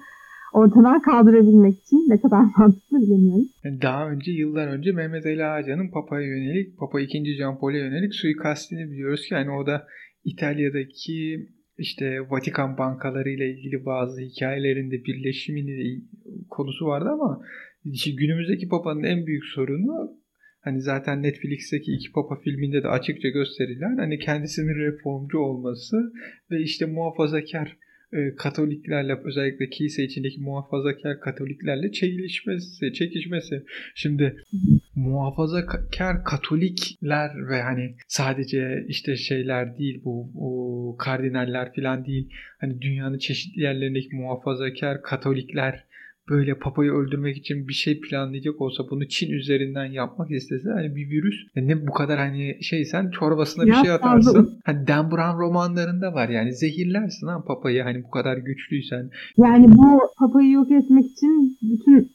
ortadan 0.52 1.02
kaldırabilmek 1.02 1.74
için 1.78 2.04
ne 2.08 2.20
kadar 2.20 2.40
mantıklı 2.58 3.00
bilemiyorum. 3.02 3.48
Yani 3.64 3.82
daha 3.82 4.10
önce 4.10 4.32
yıllar 4.32 4.68
önce 4.68 4.92
Mehmet 4.92 5.26
Ali 5.26 5.44
Ağaca'nın 5.44 5.90
Papa'ya 5.90 6.26
yönelik 6.26 6.78
Papa 6.78 7.00
2. 7.00 7.36
Jean 7.36 7.58
Paul'e 7.58 7.78
yönelik 7.78 8.14
suikastini 8.14 8.90
biliyoruz 8.90 9.28
ki 9.28 9.34
yani 9.34 9.50
o 9.50 9.66
da 9.66 9.86
İtalya'daki 10.24 11.48
işte 11.78 12.30
Vatikan 12.30 12.78
bankaları 12.78 13.30
ile 13.30 13.50
ilgili 13.50 13.84
bazı 13.86 14.20
hikayelerinde 14.20 15.04
birleşimini 15.04 16.02
konusu 16.48 16.86
vardı 16.86 17.08
ama 17.08 17.40
işte 17.84 18.10
günümüzdeki 18.10 18.68
Papa'nın 18.68 19.02
en 19.02 19.26
büyük 19.26 19.44
sorunu 19.44 20.18
hani 20.60 20.80
zaten 20.80 21.22
Netflix'teki 21.22 21.92
iki 21.92 22.12
Papa 22.12 22.40
filminde 22.40 22.82
de 22.82 22.88
açıkça 22.88 23.28
gösterilen 23.28 23.96
hani 23.96 24.18
kendisinin 24.18 24.74
reformcu 24.74 25.38
olması 25.38 25.96
ve 26.50 26.62
işte 26.62 26.86
muhafazakar 26.86 27.76
e, 28.12 28.34
Katoliklerle 28.34 29.20
özellikle 29.24 29.70
kilise 29.70 30.04
içindeki 30.04 30.40
muhafazakar 30.40 31.20
Katoliklerle 31.20 31.92
çekişmesi, 31.92 32.92
çekişmesi. 32.92 33.64
Şimdi 33.94 34.36
muhafazakar 34.94 36.24
Katolikler 36.24 37.48
ve 37.48 37.62
hani 37.62 37.94
sadece 38.08 38.84
işte 38.88 39.16
şeyler 39.16 39.78
değil 39.78 40.00
bu 40.04 40.30
o, 40.34 40.96
kardinaller 40.96 41.74
falan 41.74 42.04
değil. 42.06 42.30
Hani 42.58 42.80
dünyanın 42.80 43.18
çeşitli 43.18 43.62
yerlerindeki 43.62 44.16
muhafazakar 44.16 45.02
Katolikler 45.02 45.84
böyle 46.30 46.54
papayı 46.54 46.92
öldürmek 46.92 47.36
için 47.36 47.68
bir 47.68 47.72
şey 47.72 48.00
planlayacak 48.00 48.60
olsa 48.60 48.84
bunu 48.90 49.08
Çin 49.08 49.30
üzerinden 49.30 49.84
yapmak 49.84 50.30
istese 50.30 50.70
hani 50.70 50.96
bir 50.96 51.10
virüs 51.10 51.34
yani 51.56 51.68
ne 51.68 51.86
bu 51.86 51.92
kadar 51.92 52.18
hani 52.18 52.58
şey 52.62 52.84
sen 52.84 53.10
çorbasına 53.10 53.66
bir 53.66 53.74
şey 53.74 53.90
atarsın. 53.90 54.58
Hani 54.64 54.86
Dan 54.86 55.10
Brown 55.10 55.38
romanlarında 55.38 56.14
var 56.14 56.28
yani 56.28 56.52
zehirlersin 56.52 57.26
ha 57.26 57.44
papayı 57.46 57.82
hani 57.82 58.04
bu 58.04 58.10
kadar 58.10 58.36
güçlüysen. 58.36 59.10
Yani 59.36 59.76
bu 59.76 60.00
papayı 60.18 60.50
yok 60.50 60.70
etmek 60.70 61.06
için 61.06 61.58
bütün 61.62 62.10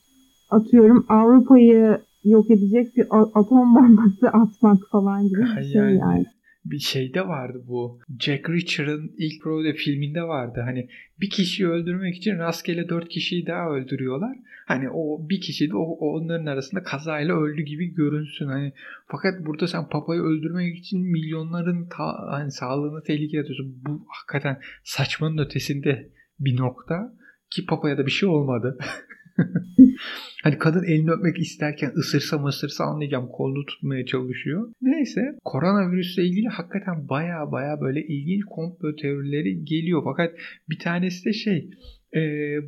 atıyorum 0.49 1.05
Avrupa'yı 1.09 1.97
yok 2.23 2.51
edecek 2.51 2.97
bir 2.97 3.05
atom 3.11 3.75
bombası 3.75 4.27
atmak 4.33 4.79
falan 4.91 5.27
gibi 5.29 5.41
bir 5.41 5.63
şey 5.63 5.81
yani. 5.81 5.97
yani 5.97 6.25
bir 6.65 6.79
şeyde 6.79 7.27
vardı 7.27 7.63
bu. 7.67 7.99
Jack 8.19 8.49
Reacher'ın 8.49 9.11
ilk 9.17 9.45
Brode 9.45 9.73
filminde 9.73 10.23
vardı. 10.23 10.61
Hani 10.65 10.89
bir 11.21 11.29
kişiyi 11.29 11.67
öldürmek 11.67 12.15
için 12.15 12.37
rastgele 12.37 12.89
dört 12.89 13.09
kişiyi 13.09 13.47
daha 13.47 13.69
öldürüyorlar. 13.69 14.37
Hani 14.65 14.89
o 14.89 15.29
bir 15.29 15.41
kişi 15.41 15.69
de 15.69 15.75
o, 15.75 15.83
onların 15.83 16.45
arasında 16.45 16.83
kazayla 16.83 17.35
öldü 17.41 17.61
gibi 17.61 17.93
görünsün. 17.93 18.47
Hani 18.47 18.73
fakat 19.07 19.45
burada 19.45 19.67
sen 19.67 19.89
papayı 19.89 20.21
öldürmek 20.21 20.77
için 20.77 21.01
milyonların 21.01 21.89
ta, 21.89 22.31
hani 22.31 22.51
sağlığını 22.51 23.03
tehlikeye 23.03 23.43
atıyorsun. 23.43 23.81
Bu 23.85 24.05
hakikaten 24.07 24.61
saçmanın 24.83 25.37
ötesinde 25.37 26.09
bir 26.39 26.57
nokta 26.57 27.13
ki 27.49 27.65
papaya 27.65 27.97
da 27.97 28.05
bir 28.05 28.11
şey 28.11 28.29
olmadı. 28.29 28.77
hani 30.43 30.57
kadın 30.57 30.83
elini 30.83 31.11
öpmek 31.11 31.39
isterken 31.39 31.91
ısırsa 31.97 32.37
mısırsa 32.37 32.83
anlayacağım 32.83 33.27
kolunu 33.27 33.65
tutmaya 33.65 34.05
çalışıyor. 34.05 34.71
Neyse 34.81 35.21
koronavirüsle 35.43 36.23
ilgili 36.23 36.47
hakikaten 36.47 37.09
baya 37.09 37.51
baya 37.51 37.81
böyle 37.81 38.05
ilginç 38.07 38.43
komplo 38.45 38.95
teorileri 38.95 39.65
geliyor. 39.65 40.01
Fakat 40.03 40.31
bir 40.69 40.79
tanesi 40.79 41.25
de 41.25 41.33
şey 41.33 41.69
e, 42.15 42.21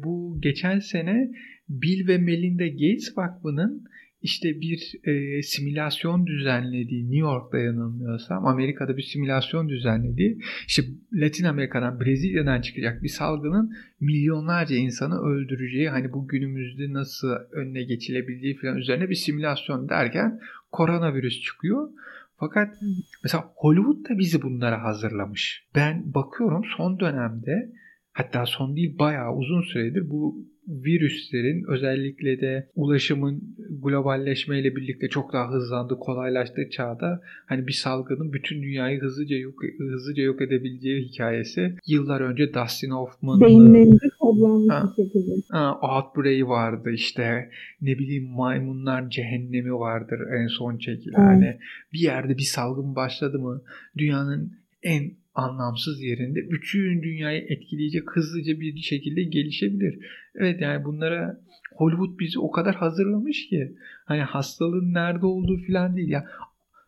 bu 0.04 0.38
geçen 0.42 0.80
sene 0.80 1.32
Bill 1.70 2.08
ve 2.08 2.18
Melinda 2.18 2.68
Gates 2.68 3.18
Vakfı'nın 3.18 3.84
işte 4.26 4.62
bir 4.62 4.94
e, 5.04 5.42
simülasyon 5.42 6.28
düzenlediği 6.28 7.04
New 7.04 7.18
York'ta 7.18 7.58
yanılmıyorsam 7.58 8.46
Amerika'da 8.46 8.98
bir 8.98 9.02
simülasyon 9.02 9.70
düzenlediği 9.70 10.40
işte 10.68 10.84
Latin 11.14 11.46
Amerika'dan 11.46 12.00
Brezilya'dan 12.00 12.62
çıkacak 12.62 13.04
bir 13.04 13.10
salgının 13.10 13.76
milyonlarca 14.00 14.76
insanı 14.76 15.20
öldüreceği 15.20 15.90
hani 15.90 16.14
bu 16.14 16.28
günümüzde 16.28 16.94
nasıl 16.94 17.28
önüne 17.52 17.84
geçilebildiği 17.84 18.58
falan 18.58 18.78
üzerine 18.78 19.10
bir 19.10 19.16
simülasyon 19.16 19.90
derken 19.90 20.40
koronavirüs 20.72 21.42
çıkıyor. 21.42 21.90
Fakat 22.38 22.76
mesela 23.24 23.52
Hollywood 23.56 24.10
da 24.10 24.20
bizi 24.20 24.42
bunlara 24.42 24.84
hazırlamış. 24.84 25.66
Ben 25.76 26.14
bakıyorum 26.14 26.62
son 26.78 27.00
dönemde 27.00 27.72
hatta 28.14 28.46
son 28.46 28.76
değil 28.76 29.00
bayağı 29.00 29.36
uzun 29.36 29.62
süredir 29.62 30.10
bu 30.10 30.46
virüslerin 30.68 31.66
özellikle 31.68 32.42
de 32.42 32.70
ulaşımın 32.76 33.56
globalleşmeyle 33.84 34.76
birlikte 34.76 35.10
çok 35.10 35.34
daha 35.34 35.52
hızlandığı, 35.52 36.00
kolaylaştığı 36.00 36.70
çağda 36.70 37.22
hani 37.46 37.68
bir 37.68 37.74
salgının 37.74 38.34
bütün 38.34 38.64
dünyayı 38.64 39.02
hızlıca 39.02 39.38
yok 39.38 39.56
hızlıca 39.78 40.24
yok 40.24 40.42
edebileceği 40.42 41.04
hikayesi 41.04 41.76
yıllar 41.88 42.22
önce 42.22 42.54
Dustin 42.54 42.92
Hoffman'ın 42.92 43.42
beyinlerinde 43.42 44.10
kodlanmış 44.20 44.98
bir 44.98 45.04
şekilde. 45.04 45.58
Outbreak 45.82 46.48
vardı 46.48 46.92
işte 46.92 47.50
ne 47.82 48.00
bileyim 48.00 48.30
maymunlar 48.30 49.10
cehennemi 49.10 49.74
vardır 49.74 50.20
en 50.40 50.48
son 50.48 50.78
çekilen. 50.78 51.20
Evet. 51.20 51.28
Hani 51.28 51.58
bir 51.94 52.00
yerde 52.00 52.38
bir 52.38 52.44
salgın 52.44 52.96
başladı 52.96 53.40
mı 53.40 53.62
dünyanın 53.98 54.52
en 54.84 55.12
anlamsız 55.36 56.02
yerinde 56.02 56.50
bütün 56.50 57.04
dünyayı 57.04 57.42
etkileyecek 57.50 58.04
hızlıca 58.12 58.60
bir 58.60 58.78
şekilde 58.78 59.24
gelişebilir. 59.24 60.06
Evet 60.36 60.62
yani 60.62 60.86
bunlara 60.86 61.42
Hollywood 61.76 62.20
bizi 62.20 62.40
o 62.40 62.52
kadar 62.52 62.76
hazırlamış 62.76 63.50
ki 63.50 63.76
hani 64.06 64.22
hastalığın 64.22 64.94
nerede 64.94 65.26
olduğu 65.26 65.58
falan 65.68 65.98
değil 65.98 66.10
ya 66.10 66.26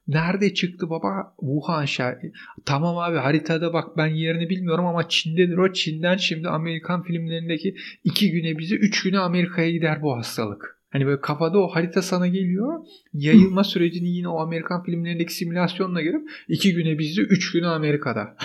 Nerede 0.08 0.54
çıktı 0.54 0.89
baba? 0.89 1.34
Wuhan 1.39 1.86
şehri. 1.86 2.32
Tamam 2.66 2.98
abi 2.98 3.18
haritada 3.18 3.74
bak 3.74 3.98
ben 3.98 4.08
yerini 4.08 4.50
bilmiyorum 4.50 4.86
ama 4.86 5.10
Çin'dedir 5.10 5.58
o. 5.58 5.74
Çin'den 5.74 6.18
şimdi 6.18 6.50
Amerikan 6.50 7.04
filmlerindeki 7.04 7.75
iki 8.04 8.32
güne 8.32 8.58
bizi 8.58 8.75
üç 8.75 9.04
güne 9.04 9.20
Amerika'ya 9.20 9.72
gider 9.72 10.01
bu 10.01 10.18
hastalık. 10.18 10.77
Hani 10.98 11.06
böyle 11.06 11.22
kafada 11.22 11.60
o 11.60 11.68
harita 11.68 12.01
sana 12.01 12.27
geliyor. 12.27 12.86
Yayılma 13.13 13.63
sürecini 13.63 14.10
yine 14.10 14.27
o 14.27 14.39
Amerikan 14.39 14.84
filmlerindeki 14.84 15.34
simülasyonla 15.34 16.01
görüp 16.01 16.30
iki 16.48 16.74
güne 16.74 17.00
bizde, 17.00 17.22
üç 17.22 17.51
güne 17.51 17.68
Amerika'da. 17.68 18.22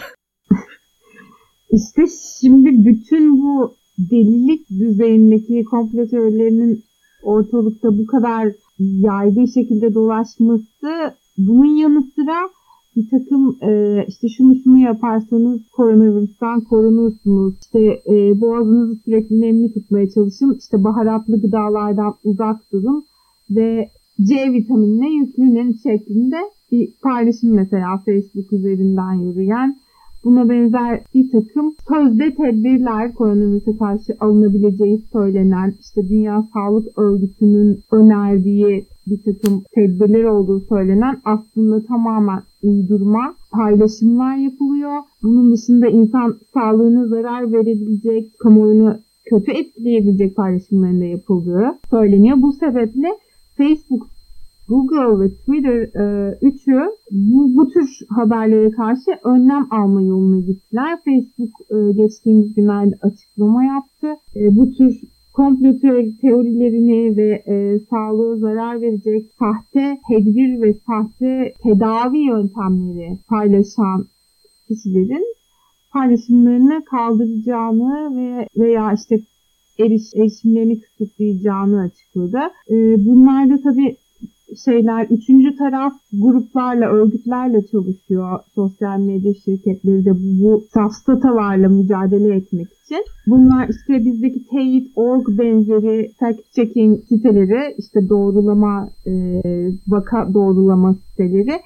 İşte 1.71 2.03
şimdi 2.41 2.69
bütün 2.87 3.39
bu 3.43 3.77
delilik 3.99 4.71
düzeyindeki 4.71 5.65
komplo 5.65 6.09
teorilerinin 6.09 6.85
ortalıkta 7.23 7.99
bu 7.99 8.07
kadar 8.07 8.49
yaygın 8.79 9.47
şekilde 9.47 9.95
dolaşması 9.95 11.15
bunun 11.39 11.77
yanı 11.77 12.03
sıra 12.03 12.49
bir 12.97 13.09
takım 13.11 13.57
e, 13.63 14.05
işte 14.09 14.29
şunu 14.29 14.55
şunu 14.65 14.79
yaparsanız 14.79 15.61
koronavirüsten 15.77 16.61
korunursunuz. 16.61 17.55
İşte 17.61 18.03
e, 18.07 18.41
boğazınızı 18.41 18.97
sürekli 19.05 19.41
nemli 19.41 19.73
tutmaya 19.73 20.11
çalışın. 20.11 20.57
İşte 20.59 20.85
baharatlı 20.85 21.41
gıdalardan 21.41 22.15
uzak 22.25 22.73
durun 22.73 23.05
ve 23.51 23.89
C 24.29 24.53
vitaminine 24.53 25.15
yüklenin 25.15 25.73
şeklinde 25.83 26.37
bir 26.73 26.89
paylaşım 27.03 27.55
mesela 27.55 27.99
Facebook 27.99 28.53
üzerinden 28.53 29.13
yürüyen 29.13 29.77
Buna 30.25 30.49
benzer 30.49 31.01
bir 31.15 31.31
takım 31.31 31.75
sözde 31.89 32.35
tedbirler 32.35 33.15
koronavirüse 33.15 33.77
karşı 33.77 34.13
alınabileceği 34.21 35.05
söylenen 35.13 35.75
işte 35.81 36.09
Dünya 36.09 36.43
Sağlık 36.55 36.99
Örgütü'nün 36.99 37.79
önerdiği 37.93 38.85
bir 39.07 39.19
takım 39.25 39.63
tedbirler 39.75 40.25
olduğu 40.25 40.61
söylenen 40.61 41.17
aslında 41.25 41.87
tamamen 41.87 42.41
uydurma 42.63 43.35
paylaşımlar 43.53 44.37
yapılıyor. 44.37 44.99
Bunun 45.23 45.53
dışında 45.53 45.87
insan 45.87 46.35
sağlığına 46.55 47.07
zarar 47.07 47.53
verebilecek, 47.53 48.39
kamuoyunu 48.39 48.97
kötü 49.31 49.51
etkileyebilecek 49.51 50.37
paylaşımların 50.37 51.01
da 51.01 51.05
yapıldığı 51.05 51.79
söyleniyor. 51.91 52.37
Bu 52.43 52.53
sebeple 52.53 53.09
Facebook 53.57 54.12
Google 54.73 55.25
ve 55.25 55.29
Twitter 55.29 55.81
e, 56.03 56.05
üçü 56.43 56.79
bu, 57.11 57.57
bu 57.57 57.69
tür 57.69 57.89
haberlere 58.09 58.71
karşı 58.71 59.11
önlem 59.25 59.67
alma 59.71 60.03
yoluna 60.03 60.41
gittiler. 60.41 60.99
Facebook 61.05 61.55
e, 61.71 61.93
geçtiğimiz 61.93 62.55
günlerde 62.55 62.95
açıklama 63.03 63.65
yaptı. 63.65 64.07
E, 64.37 64.57
bu 64.57 64.73
tür 64.73 65.01
komplo 65.33 65.79
teorilerini 66.21 67.17
ve 67.17 67.43
e, 67.47 67.79
sağlığa 67.91 68.37
zarar 68.37 68.81
verecek 68.81 69.31
sahte 69.39 69.99
tedbir 70.09 70.63
ve 70.63 70.75
sahte 70.87 71.55
tedavi 71.63 72.19
yöntemleri 72.19 73.19
paylaşan 73.29 74.05
kişilerin 74.69 75.27
paylaşımlarını 75.93 76.85
kaldıracağını 76.85 78.17
ve 78.17 78.47
veya 78.57 78.93
işte 78.93 79.17
eriş, 79.79 80.03
erişimlerini 80.17 80.81
kısıtlayacağını 80.81 81.81
açıkladı. 81.81 82.39
E, 82.71 82.77
bunlar 83.07 83.51
da 83.51 83.63
tabii 83.63 83.97
şeyler, 84.65 85.07
üçüncü 85.11 85.57
taraf 85.57 85.93
gruplarla, 86.13 86.87
örgütlerle 86.87 87.67
çalışıyor 87.67 88.39
sosyal 88.55 88.99
medya 88.99 89.35
şirketleri 89.35 90.05
de 90.05 90.11
bu, 90.15 90.43
bu 90.43 90.65
safsatalarla 90.75 91.69
mücadele 91.69 92.37
etmek 92.37 92.69
için. 92.85 93.05
Bunlar 93.27 93.69
işte 93.69 94.05
bizdeki 94.05 94.47
teyit.org 94.51 95.29
benzeri 95.29 96.13
fact 96.21 96.53
checking 96.55 97.05
siteleri, 97.09 97.75
işte 97.79 98.09
doğrulama, 98.09 98.89
e, 99.07 99.13
vaka 99.89 100.35
doğrulama 100.35 100.95
siteleri 100.95 101.61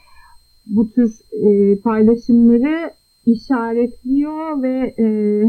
bu 0.66 0.90
tür 0.90 1.12
e, 1.33 1.81
paylaşımları 1.81 2.90
işaretliyor 3.27 4.62
ve 4.62 4.94
e, 4.99 5.07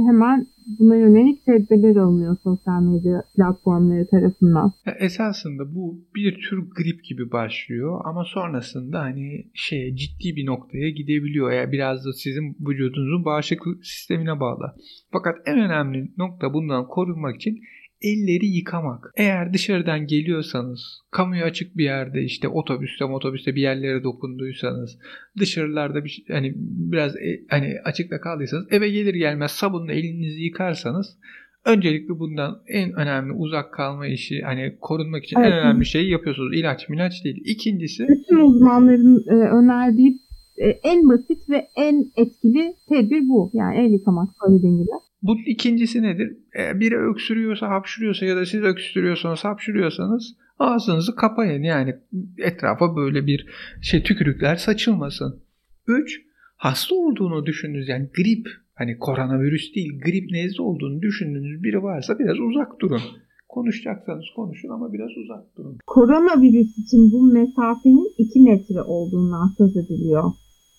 hemen 0.08 0.46
buna 0.80 0.96
yönelik 0.96 1.46
tedbirler 1.46 1.96
alınıyor 1.96 2.38
sosyal 2.44 2.82
medya 2.82 3.24
platformları 3.36 4.08
tarafından. 4.08 4.72
Esasında 5.00 5.76
bu 5.76 6.06
bir 6.16 6.32
tür 6.50 6.58
grip 6.58 7.04
gibi 7.04 7.32
başlıyor 7.32 8.02
ama 8.06 8.24
sonrasında 8.24 9.00
hani 9.00 9.46
şeye 9.54 9.96
ciddi 9.96 10.36
bir 10.36 10.46
noktaya 10.46 10.90
gidebiliyor. 10.90 11.52
Yani 11.52 11.72
biraz 11.72 12.06
da 12.06 12.14
sizin 12.14 12.56
vücudunuzun 12.60 13.26
bağışıklık 13.26 13.86
sistemine 13.86 14.40
bağlı. 14.40 14.76
Fakat 15.12 15.36
en 15.46 15.60
önemli 15.60 16.12
nokta 16.18 16.54
bundan 16.54 16.88
korunmak 16.88 17.36
için 17.36 17.60
elleri 18.02 18.46
yıkamak. 18.46 19.12
Eğer 19.16 19.54
dışarıdan 19.54 20.08
geliyorsanız, 20.08 21.02
kamuya 21.12 21.46
açık 21.46 21.78
bir 21.78 21.84
yerde 21.84 22.24
işte 22.24 22.48
otobüste 22.48 23.06
otobüste 23.06 23.56
bir 23.56 23.62
yerlere 23.62 24.04
dokunduysanız, 24.04 24.98
dışarılarda 25.40 26.06
bir 26.06 26.24
hani 26.32 26.54
biraz 26.92 27.16
e, 27.16 27.42
hani 27.50 27.76
açıkta 27.84 28.22
kaldıysanız 28.22 28.68
eve 28.72 28.90
gelir 28.90 29.14
gelmez 29.14 29.52
sabunla 29.52 29.94
elinizi 29.94 30.44
yıkarsanız 30.44 31.18
öncelikle 31.66 32.20
bundan 32.20 32.62
en 32.68 32.94
önemli 32.94 33.34
uzak 33.34 33.74
kalma 33.74 34.08
işi 34.08 34.42
hani 34.42 34.78
korunmak 34.82 35.24
için 35.24 35.40
evet. 35.40 35.54
en 35.54 35.60
önemli 35.60 35.86
şeyi 35.86 36.12
yapıyorsunuz. 36.12 36.58
İlaç 36.58 36.90
milaç 36.90 37.24
değil. 37.24 37.42
İkincisi 37.46 38.08
bütün 38.08 38.38
uzmanların 38.38 39.24
e, 39.28 39.34
önerdiği 39.34 40.18
e, 40.58 40.68
en 40.70 41.10
basit 41.10 41.50
ve 41.50 41.68
en 41.76 42.06
etkili 42.18 42.74
tedbir 42.90 43.30
bu. 43.30 43.52
Yani 43.54 43.78
el 43.78 43.92
yıkamak 43.92 44.30
söylediğin 44.44 44.78
gibi. 44.78 44.90
Bu 45.28 45.40
ikincisi 45.40 46.02
nedir? 46.04 46.38
E, 46.60 46.80
biri 46.80 46.98
öksürüyorsa, 46.98 47.70
hapşırıyorsa 47.70 48.26
ya 48.26 48.36
da 48.36 48.46
siz 48.46 48.62
öksürüyorsanız, 48.62 49.44
hapşırıyorsanız 49.44 50.36
ağzınızı 50.60 51.16
kapayın. 51.16 51.64
Yani 51.64 51.96
etrafa 52.38 52.96
böyle 52.96 53.28
bir 53.28 53.48
şey 53.82 54.04
tükürükler 54.04 54.56
saçılmasın. 54.56 55.40
Üç, 55.88 56.22
hasta 56.58 56.96
olduğunu 56.96 57.46
düşündüğünüz 57.46 57.90
yani 57.90 58.10
grip 58.16 58.48
hani 58.76 59.00
koronavirüs 59.00 59.76
değil 59.76 60.00
grip 60.06 60.32
nezle 60.32 60.62
olduğunu 60.64 61.02
düşündüğünüz 61.02 61.64
biri 61.64 61.84
varsa 61.84 62.20
biraz 62.20 62.40
uzak 62.40 62.80
durun. 62.82 63.02
Konuşacaksanız 63.50 64.26
konuşun 64.36 64.70
ama 64.70 64.94
biraz 64.94 65.10
uzak 65.18 65.58
durun. 65.58 65.78
Koronavirüs 65.88 66.78
için 66.78 67.12
bu 67.12 67.34
mesafenin 67.34 68.14
2 68.18 68.40
metre 68.40 68.82
olduğundan 68.82 69.48
söz 69.58 69.78
ediliyor. 69.78 70.24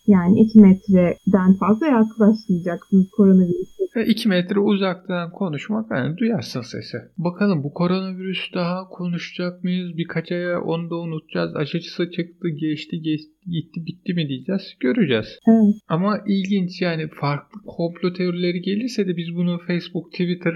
Yani 0.09 0.41
2 0.41 0.59
metreden 0.59 1.55
fazla 1.55 1.87
yaklaşmayacaksınız 1.87 3.11
koronavirüse. 3.11 4.05
2 4.07 4.29
metre 4.29 4.61
uzaktan 4.61 5.33
konuşmak 5.33 5.91
yani 5.91 6.17
duyarsın 6.17 6.61
sesi. 6.61 6.99
Bakalım 7.19 7.63
bu 7.63 7.75
koronavirüs 7.75 8.55
daha 8.55 8.89
konuşacak 8.89 9.65
mıyız? 9.65 9.97
Birkaç 9.97 10.33
aya 10.33 10.61
onu 10.63 10.91
da 10.91 10.97
unutacağız. 10.97 11.57
Aşısı 11.57 12.11
çıktı, 12.11 12.49
geçti, 12.49 13.03
geçti, 13.03 13.51
gitti, 13.51 13.87
bitti 13.87 14.15
mi 14.15 14.29
diyeceğiz. 14.29 14.63
Göreceğiz. 14.81 15.39
Evet. 15.49 15.75
Ama 15.89 16.21
ilginç 16.27 16.83
yani 16.83 17.09
farklı 17.21 17.61
komplo 17.67 18.13
teorileri 18.13 18.61
gelirse 18.61 19.09
de 19.09 19.17
biz 19.17 19.35
bunu 19.35 19.59
Facebook, 19.67 20.13
Twitter 20.13 20.55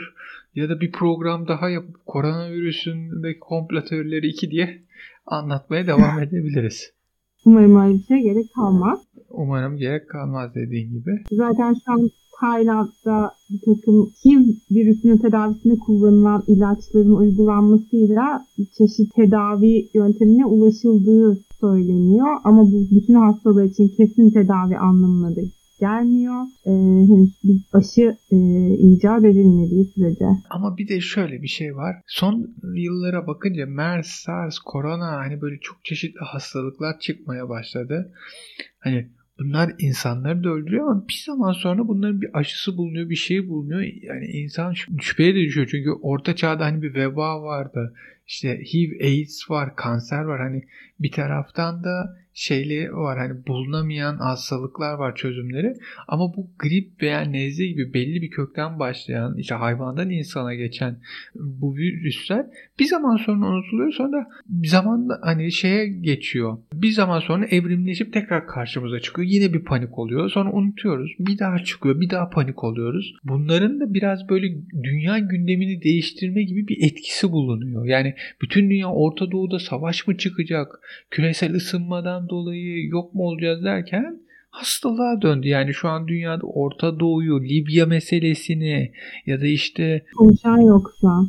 ya 0.54 0.68
da 0.68 0.80
bir 0.80 0.92
program 0.92 1.48
daha 1.48 1.68
yapıp 1.68 2.06
koronavirüsündeki 2.06 3.40
komplo 3.40 3.84
teorileri 3.84 4.26
2 4.26 4.50
diye 4.50 4.82
anlatmaya 5.26 5.86
devam 5.86 6.22
edebiliriz. 6.22 6.92
Umarım 7.44 7.76
öyle 7.76 7.94
bir 7.94 8.04
şey 8.04 8.22
gerek 8.22 8.46
kalmaz. 8.54 8.98
Umarım 9.32 9.76
gerek 9.76 10.08
kalmaz 10.08 10.54
dediğin 10.54 10.90
gibi. 10.92 11.10
Zaten 11.32 11.74
şu 11.84 11.92
an 11.92 12.10
Tayland'da 12.40 13.32
bir 13.50 13.60
takım 13.60 14.12
HIV 14.24 14.42
virüsünün 14.70 15.18
tedavisinde 15.18 15.76
kullanılan 15.76 16.42
ilaçların 16.46 17.16
uygulanmasıyla 17.16 18.46
çeşit 18.78 19.14
tedavi 19.14 19.88
yöntemine 19.94 20.46
ulaşıldığı 20.46 21.38
söyleniyor. 21.60 22.36
Ama 22.44 22.62
bu 22.62 22.86
bütün 22.90 23.14
hastalar 23.14 23.64
için 23.64 23.88
kesin 23.88 24.30
tedavi 24.30 24.78
anlamına 24.78 25.36
da 25.36 25.40
gelmiyor. 25.80 26.42
Ee, 26.66 26.70
henüz 27.10 27.30
bir 27.44 27.58
aşı 27.72 28.16
e, 28.32 28.36
icat 28.74 29.24
edilmediği 29.24 29.84
sürece. 29.84 30.24
Ama 30.50 30.76
bir 30.78 30.88
de 30.88 31.00
şöyle 31.00 31.42
bir 31.42 31.48
şey 31.48 31.76
var. 31.76 31.96
Son 32.06 32.54
yıllara 32.74 33.26
bakınca 33.26 33.66
MERS, 33.66 34.06
SARS, 34.06 34.58
korona 34.58 35.06
hani 35.06 35.40
böyle 35.40 35.58
çok 35.60 35.84
çeşitli 35.84 36.20
hastalıklar 36.20 36.98
çıkmaya 36.98 37.48
başladı. 37.48 38.12
Hani 38.78 39.08
Bunlar 39.44 39.72
insanları 39.78 40.44
da 40.44 40.48
öldürüyor 40.48 40.90
ama 40.90 41.08
bir 41.08 41.22
zaman 41.26 41.52
sonra 41.52 41.88
bunların 41.88 42.20
bir 42.20 42.38
aşısı 42.38 42.76
bulunuyor, 42.76 43.10
bir 43.10 43.16
şey 43.16 43.48
bulunuyor. 43.48 43.80
Yani 44.02 44.26
insan 44.26 44.74
şüpheye 45.00 45.34
de 45.34 45.38
düşüyor. 45.38 45.68
Çünkü 45.70 45.90
orta 45.90 46.36
çağda 46.36 46.64
hani 46.64 46.82
bir 46.82 46.94
veba 46.94 47.42
vardı. 47.42 47.94
İşte 48.32 48.48
HIV, 48.48 49.00
AIDS 49.00 49.50
var, 49.50 49.76
kanser 49.76 50.22
var. 50.22 50.40
Hani 50.40 50.62
bir 51.00 51.10
taraftan 51.10 51.84
da 51.84 52.16
şeyli 52.34 52.92
var. 52.92 53.18
Hani 53.18 53.46
bulunamayan 53.46 54.16
hastalıklar 54.16 54.94
var 54.94 55.14
çözümleri. 55.14 55.74
Ama 56.08 56.36
bu 56.36 56.50
grip 56.58 57.02
veya 57.02 57.20
nezle 57.20 57.66
gibi 57.66 57.94
belli 57.94 58.22
bir 58.22 58.30
kökten 58.30 58.78
başlayan 58.78 59.38
işte 59.38 59.54
hayvandan 59.54 60.10
insana 60.10 60.54
geçen 60.54 60.96
bu 61.34 61.76
virüsler 61.76 62.46
bir 62.78 62.84
zaman 62.84 63.16
sonra 63.16 63.46
unutuluyor. 63.46 63.92
Sonra 63.92 64.28
bir 64.48 64.68
zaman 64.68 65.08
hani 65.22 65.52
şeye 65.52 65.86
geçiyor. 65.86 66.58
Bir 66.72 66.90
zaman 66.90 67.20
sonra 67.20 67.46
evrimleşip 67.46 68.12
tekrar 68.12 68.46
karşımıza 68.46 69.00
çıkıyor. 69.00 69.28
Yine 69.28 69.52
bir 69.52 69.64
panik 69.64 69.98
oluyor. 69.98 70.30
Sonra 70.30 70.52
unutuyoruz. 70.52 71.12
Bir 71.18 71.38
daha 71.38 71.58
çıkıyor. 71.58 72.00
Bir 72.00 72.10
daha 72.10 72.30
panik 72.30 72.64
oluyoruz. 72.64 73.14
Bunların 73.24 73.80
da 73.80 73.94
biraz 73.94 74.28
böyle 74.28 74.46
dünya 74.82 75.18
gündemini 75.18 75.82
değiştirme 75.82 76.42
gibi 76.42 76.68
bir 76.68 76.84
etkisi 76.84 77.30
bulunuyor. 77.30 77.84
Yani 77.84 78.14
bütün 78.42 78.70
dünya 78.70 78.88
Orta 78.88 79.30
Doğu'da 79.30 79.58
savaş 79.58 80.06
mı 80.06 80.16
çıkacak 80.16 80.80
küresel 81.10 81.54
ısınmadan 81.54 82.28
dolayı 82.28 82.86
yok 82.86 83.14
mu 83.14 83.22
olacağız 83.22 83.64
derken 83.64 84.20
hastalığa 84.52 85.22
döndü. 85.22 85.48
Yani 85.48 85.74
şu 85.74 85.88
an 85.88 86.08
dünyada 86.08 86.46
Orta 86.46 87.00
Doğu'yu, 87.00 87.44
Libya 87.44 87.86
meselesini 87.86 88.92
ya 89.26 89.40
da 89.40 89.46
işte... 89.46 90.04
Konuşan 90.16 90.60
yok 90.60 90.92
şu 91.00 91.08
an. 91.08 91.28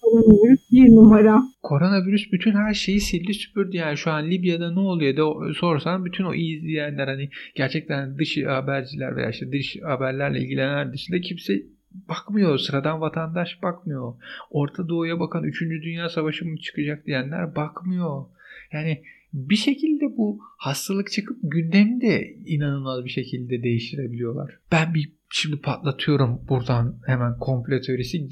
Koronavirüs 0.00 0.60
bir 0.72 0.88
numara. 0.88 1.42
Koronavirüs 1.62 2.32
bütün 2.32 2.52
her 2.52 2.74
şeyi 2.74 3.00
sildi 3.00 3.34
süpürdü. 3.34 3.76
Yani 3.76 3.96
şu 3.96 4.10
an 4.10 4.30
Libya'da 4.30 4.72
ne 4.72 4.80
oluyor 4.80 5.16
da 5.16 5.54
sorsan 5.54 6.04
bütün 6.04 6.24
o 6.24 6.34
izleyenler 6.34 7.08
hani 7.08 7.28
gerçekten 7.54 8.18
dış 8.18 8.38
haberciler 8.46 9.16
veya 9.16 9.30
işte 9.30 9.52
dış 9.52 9.76
haberlerle 9.82 10.40
ilgilenenler 10.40 10.92
dışında 10.92 11.20
kimse 11.20 11.62
bakmıyor. 12.08 12.58
Sıradan 12.58 13.00
vatandaş 13.00 13.62
bakmıyor. 13.62 14.14
Orta 14.50 14.88
Doğu'ya 14.88 15.20
bakan 15.20 15.44
3. 15.44 15.60
Dünya 15.60 16.08
Savaşı 16.08 16.44
mı 16.44 16.58
çıkacak 16.58 17.06
diyenler 17.06 17.56
bakmıyor. 17.56 18.24
Yani 18.72 19.02
bir 19.32 19.56
şekilde 19.56 20.16
bu 20.16 20.40
hastalık 20.58 21.10
çıkıp 21.10 21.38
gündemi 21.42 22.00
de 22.00 22.34
inanılmaz 22.46 23.04
bir 23.04 23.10
şekilde 23.10 23.62
değiştirebiliyorlar. 23.62 24.58
Ben 24.72 24.94
bir 24.94 25.12
şimdi 25.30 25.60
patlatıyorum 25.60 26.40
buradan 26.48 27.00
hemen 27.06 27.38
komplo 27.38 27.80
teorisi 27.80 28.28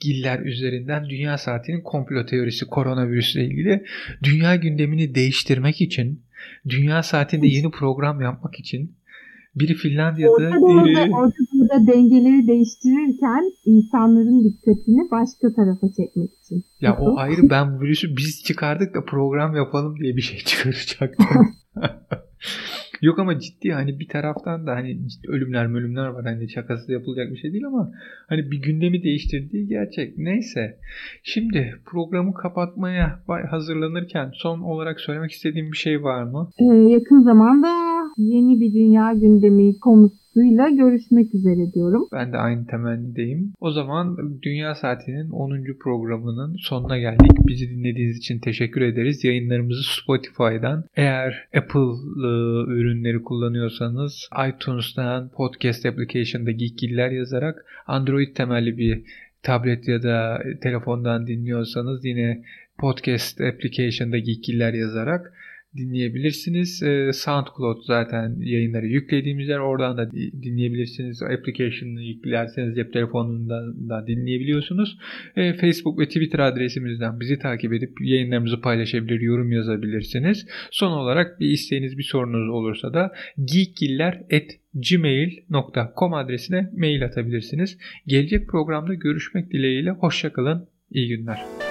Giller 0.00 0.40
üzerinden 0.40 1.08
dünya 1.08 1.38
saatinin 1.38 1.80
komplo 1.82 2.26
teorisi 2.26 2.66
koronavirüsle 2.66 3.44
ilgili 3.44 3.84
dünya 4.22 4.56
gündemini 4.56 5.14
değiştirmek 5.14 5.80
için 5.80 6.22
dünya 6.68 7.02
saatinde 7.02 7.46
yeni 7.46 7.70
program 7.70 8.20
yapmak 8.20 8.60
için 8.60 8.96
biri 9.54 9.74
Finlandiya'da, 9.74 10.32
Orta 10.32 10.60
Doğu'da, 10.60 11.16
Orta 11.16 11.42
Doğu'da 11.52 11.86
dengeleri 11.86 12.46
değiştirirken 12.46 13.52
insanların 13.64 14.44
dikkatini 14.44 15.10
başka 15.10 15.54
tarafa 15.56 15.86
çekmek 15.96 16.30
için. 16.44 16.64
Ya 16.80 16.98
o 17.00 17.16
ayrı 17.18 17.50
ben 17.50 17.76
bu 17.76 17.80
virüsü 17.80 18.16
biz 18.16 18.42
çıkardık 18.44 18.94
da 18.94 19.04
program 19.04 19.56
yapalım 19.56 19.96
diye 20.00 20.16
bir 20.16 20.22
şey 20.22 20.38
çıkaracaktım. 20.44 21.26
Yok 23.02 23.18
ama 23.18 23.38
ciddi 23.38 23.72
hani 23.72 24.00
bir 24.00 24.08
taraftan 24.08 24.66
da 24.66 24.72
hani 24.72 24.98
ölümler 25.28 25.64
ölümler 25.64 26.06
var 26.06 26.24
hani 26.24 26.48
şakası 26.48 26.92
yapılacak 26.92 27.30
bir 27.30 27.36
şey 27.36 27.52
değil 27.52 27.66
ama 27.66 27.92
hani 28.26 28.50
bir 28.50 28.62
gündemi 28.62 29.02
değiştirdiği 29.02 29.68
gerçek. 29.68 30.18
Neyse. 30.18 30.78
Şimdi 31.22 31.74
programı 31.84 32.34
kapatmaya 32.34 33.22
hazırlanırken 33.50 34.30
son 34.34 34.60
olarak 34.60 35.00
söylemek 35.00 35.30
istediğim 35.30 35.72
bir 35.72 35.76
şey 35.76 36.02
var 36.02 36.22
mı? 36.22 36.50
Ee, 36.58 36.64
yakın 36.64 37.20
zamanda 37.22 37.68
yeni 38.16 38.60
bir 38.60 38.72
dünya 38.74 39.12
gündemi 39.12 39.80
konusuyla 40.34 40.68
görüşmek 40.68 41.34
üzere 41.34 41.72
diyorum. 41.74 42.08
Ben 42.12 42.32
de 42.32 42.36
aynı 42.36 42.66
temennideyim. 42.66 43.52
O 43.60 43.70
zaman 43.70 44.18
Dünya 44.42 44.74
Saati'nin 44.74 45.30
10. 45.30 45.64
programının 45.80 46.56
sonuna 46.58 46.98
geldik. 46.98 47.30
Bizi 47.46 47.70
dinlediğiniz 47.70 48.16
için 48.16 48.38
teşekkür 48.38 48.80
ederiz. 48.80 49.24
Yayınlarımızı 49.24 49.82
Spotify'dan 49.82 50.84
eğer 50.96 51.48
Apple 51.56 52.10
ürünleri 52.74 53.22
kullanıyorsanız 53.22 54.28
iTunes'tan 54.48 55.28
podcast 55.28 55.86
application'da 55.86 56.50
Geekgiller 56.50 57.10
yazarak 57.10 57.64
Android 57.86 58.34
temelli 58.34 58.78
bir 58.78 59.02
tablet 59.42 59.88
ya 59.88 60.02
da 60.02 60.42
telefondan 60.62 61.26
dinliyorsanız 61.26 62.04
yine 62.04 62.42
podcast 62.78 63.40
application'da 63.40 64.18
Geekgiller 64.18 64.74
yazarak 64.74 65.32
dinleyebilirsiniz. 65.76 66.82
E, 66.82 67.12
SoundCloud 67.12 67.82
zaten 67.86 68.36
yayınları 68.40 68.86
yüklediğimiz 68.86 69.48
yer. 69.48 69.58
Oradan 69.58 69.96
da 69.96 70.12
dinleyebilirsiniz. 70.12 71.22
Application'ı 71.22 72.02
yüklerseniz 72.02 72.76
cep 72.76 72.92
telefonundan 72.92 73.88
da 73.88 74.06
dinleyebiliyorsunuz. 74.06 74.98
E, 75.36 75.52
Facebook 75.52 75.98
ve 75.98 76.06
Twitter 76.06 76.38
adresimizden 76.38 77.20
bizi 77.20 77.38
takip 77.38 77.72
edip 77.72 78.00
yayınlarımızı 78.00 78.60
paylaşabilir, 78.60 79.20
yorum 79.20 79.52
yazabilirsiniz. 79.52 80.46
Son 80.70 80.92
olarak 80.92 81.40
bir 81.40 81.50
isteğiniz, 81.50 81.98
bir 81.98 82.02
sorunuz 82.02 82.48
olursa 82.48 82.94
da 82.94 83.12
geekgiller.gmail.com 83.44 86.14
adresine 86.14 86.70
mail 86.76 87.04
atabilirsiniz. 87.04 87.78
Gelecek 88.06 88.48
programda 88.48 88.94
görüşmek 88.94 89.50
dileğiyle. 89.50 89.90
Hoşçakalın. 89.90 90.68
İyi 90.90 91.08
günler. 91.08 91.69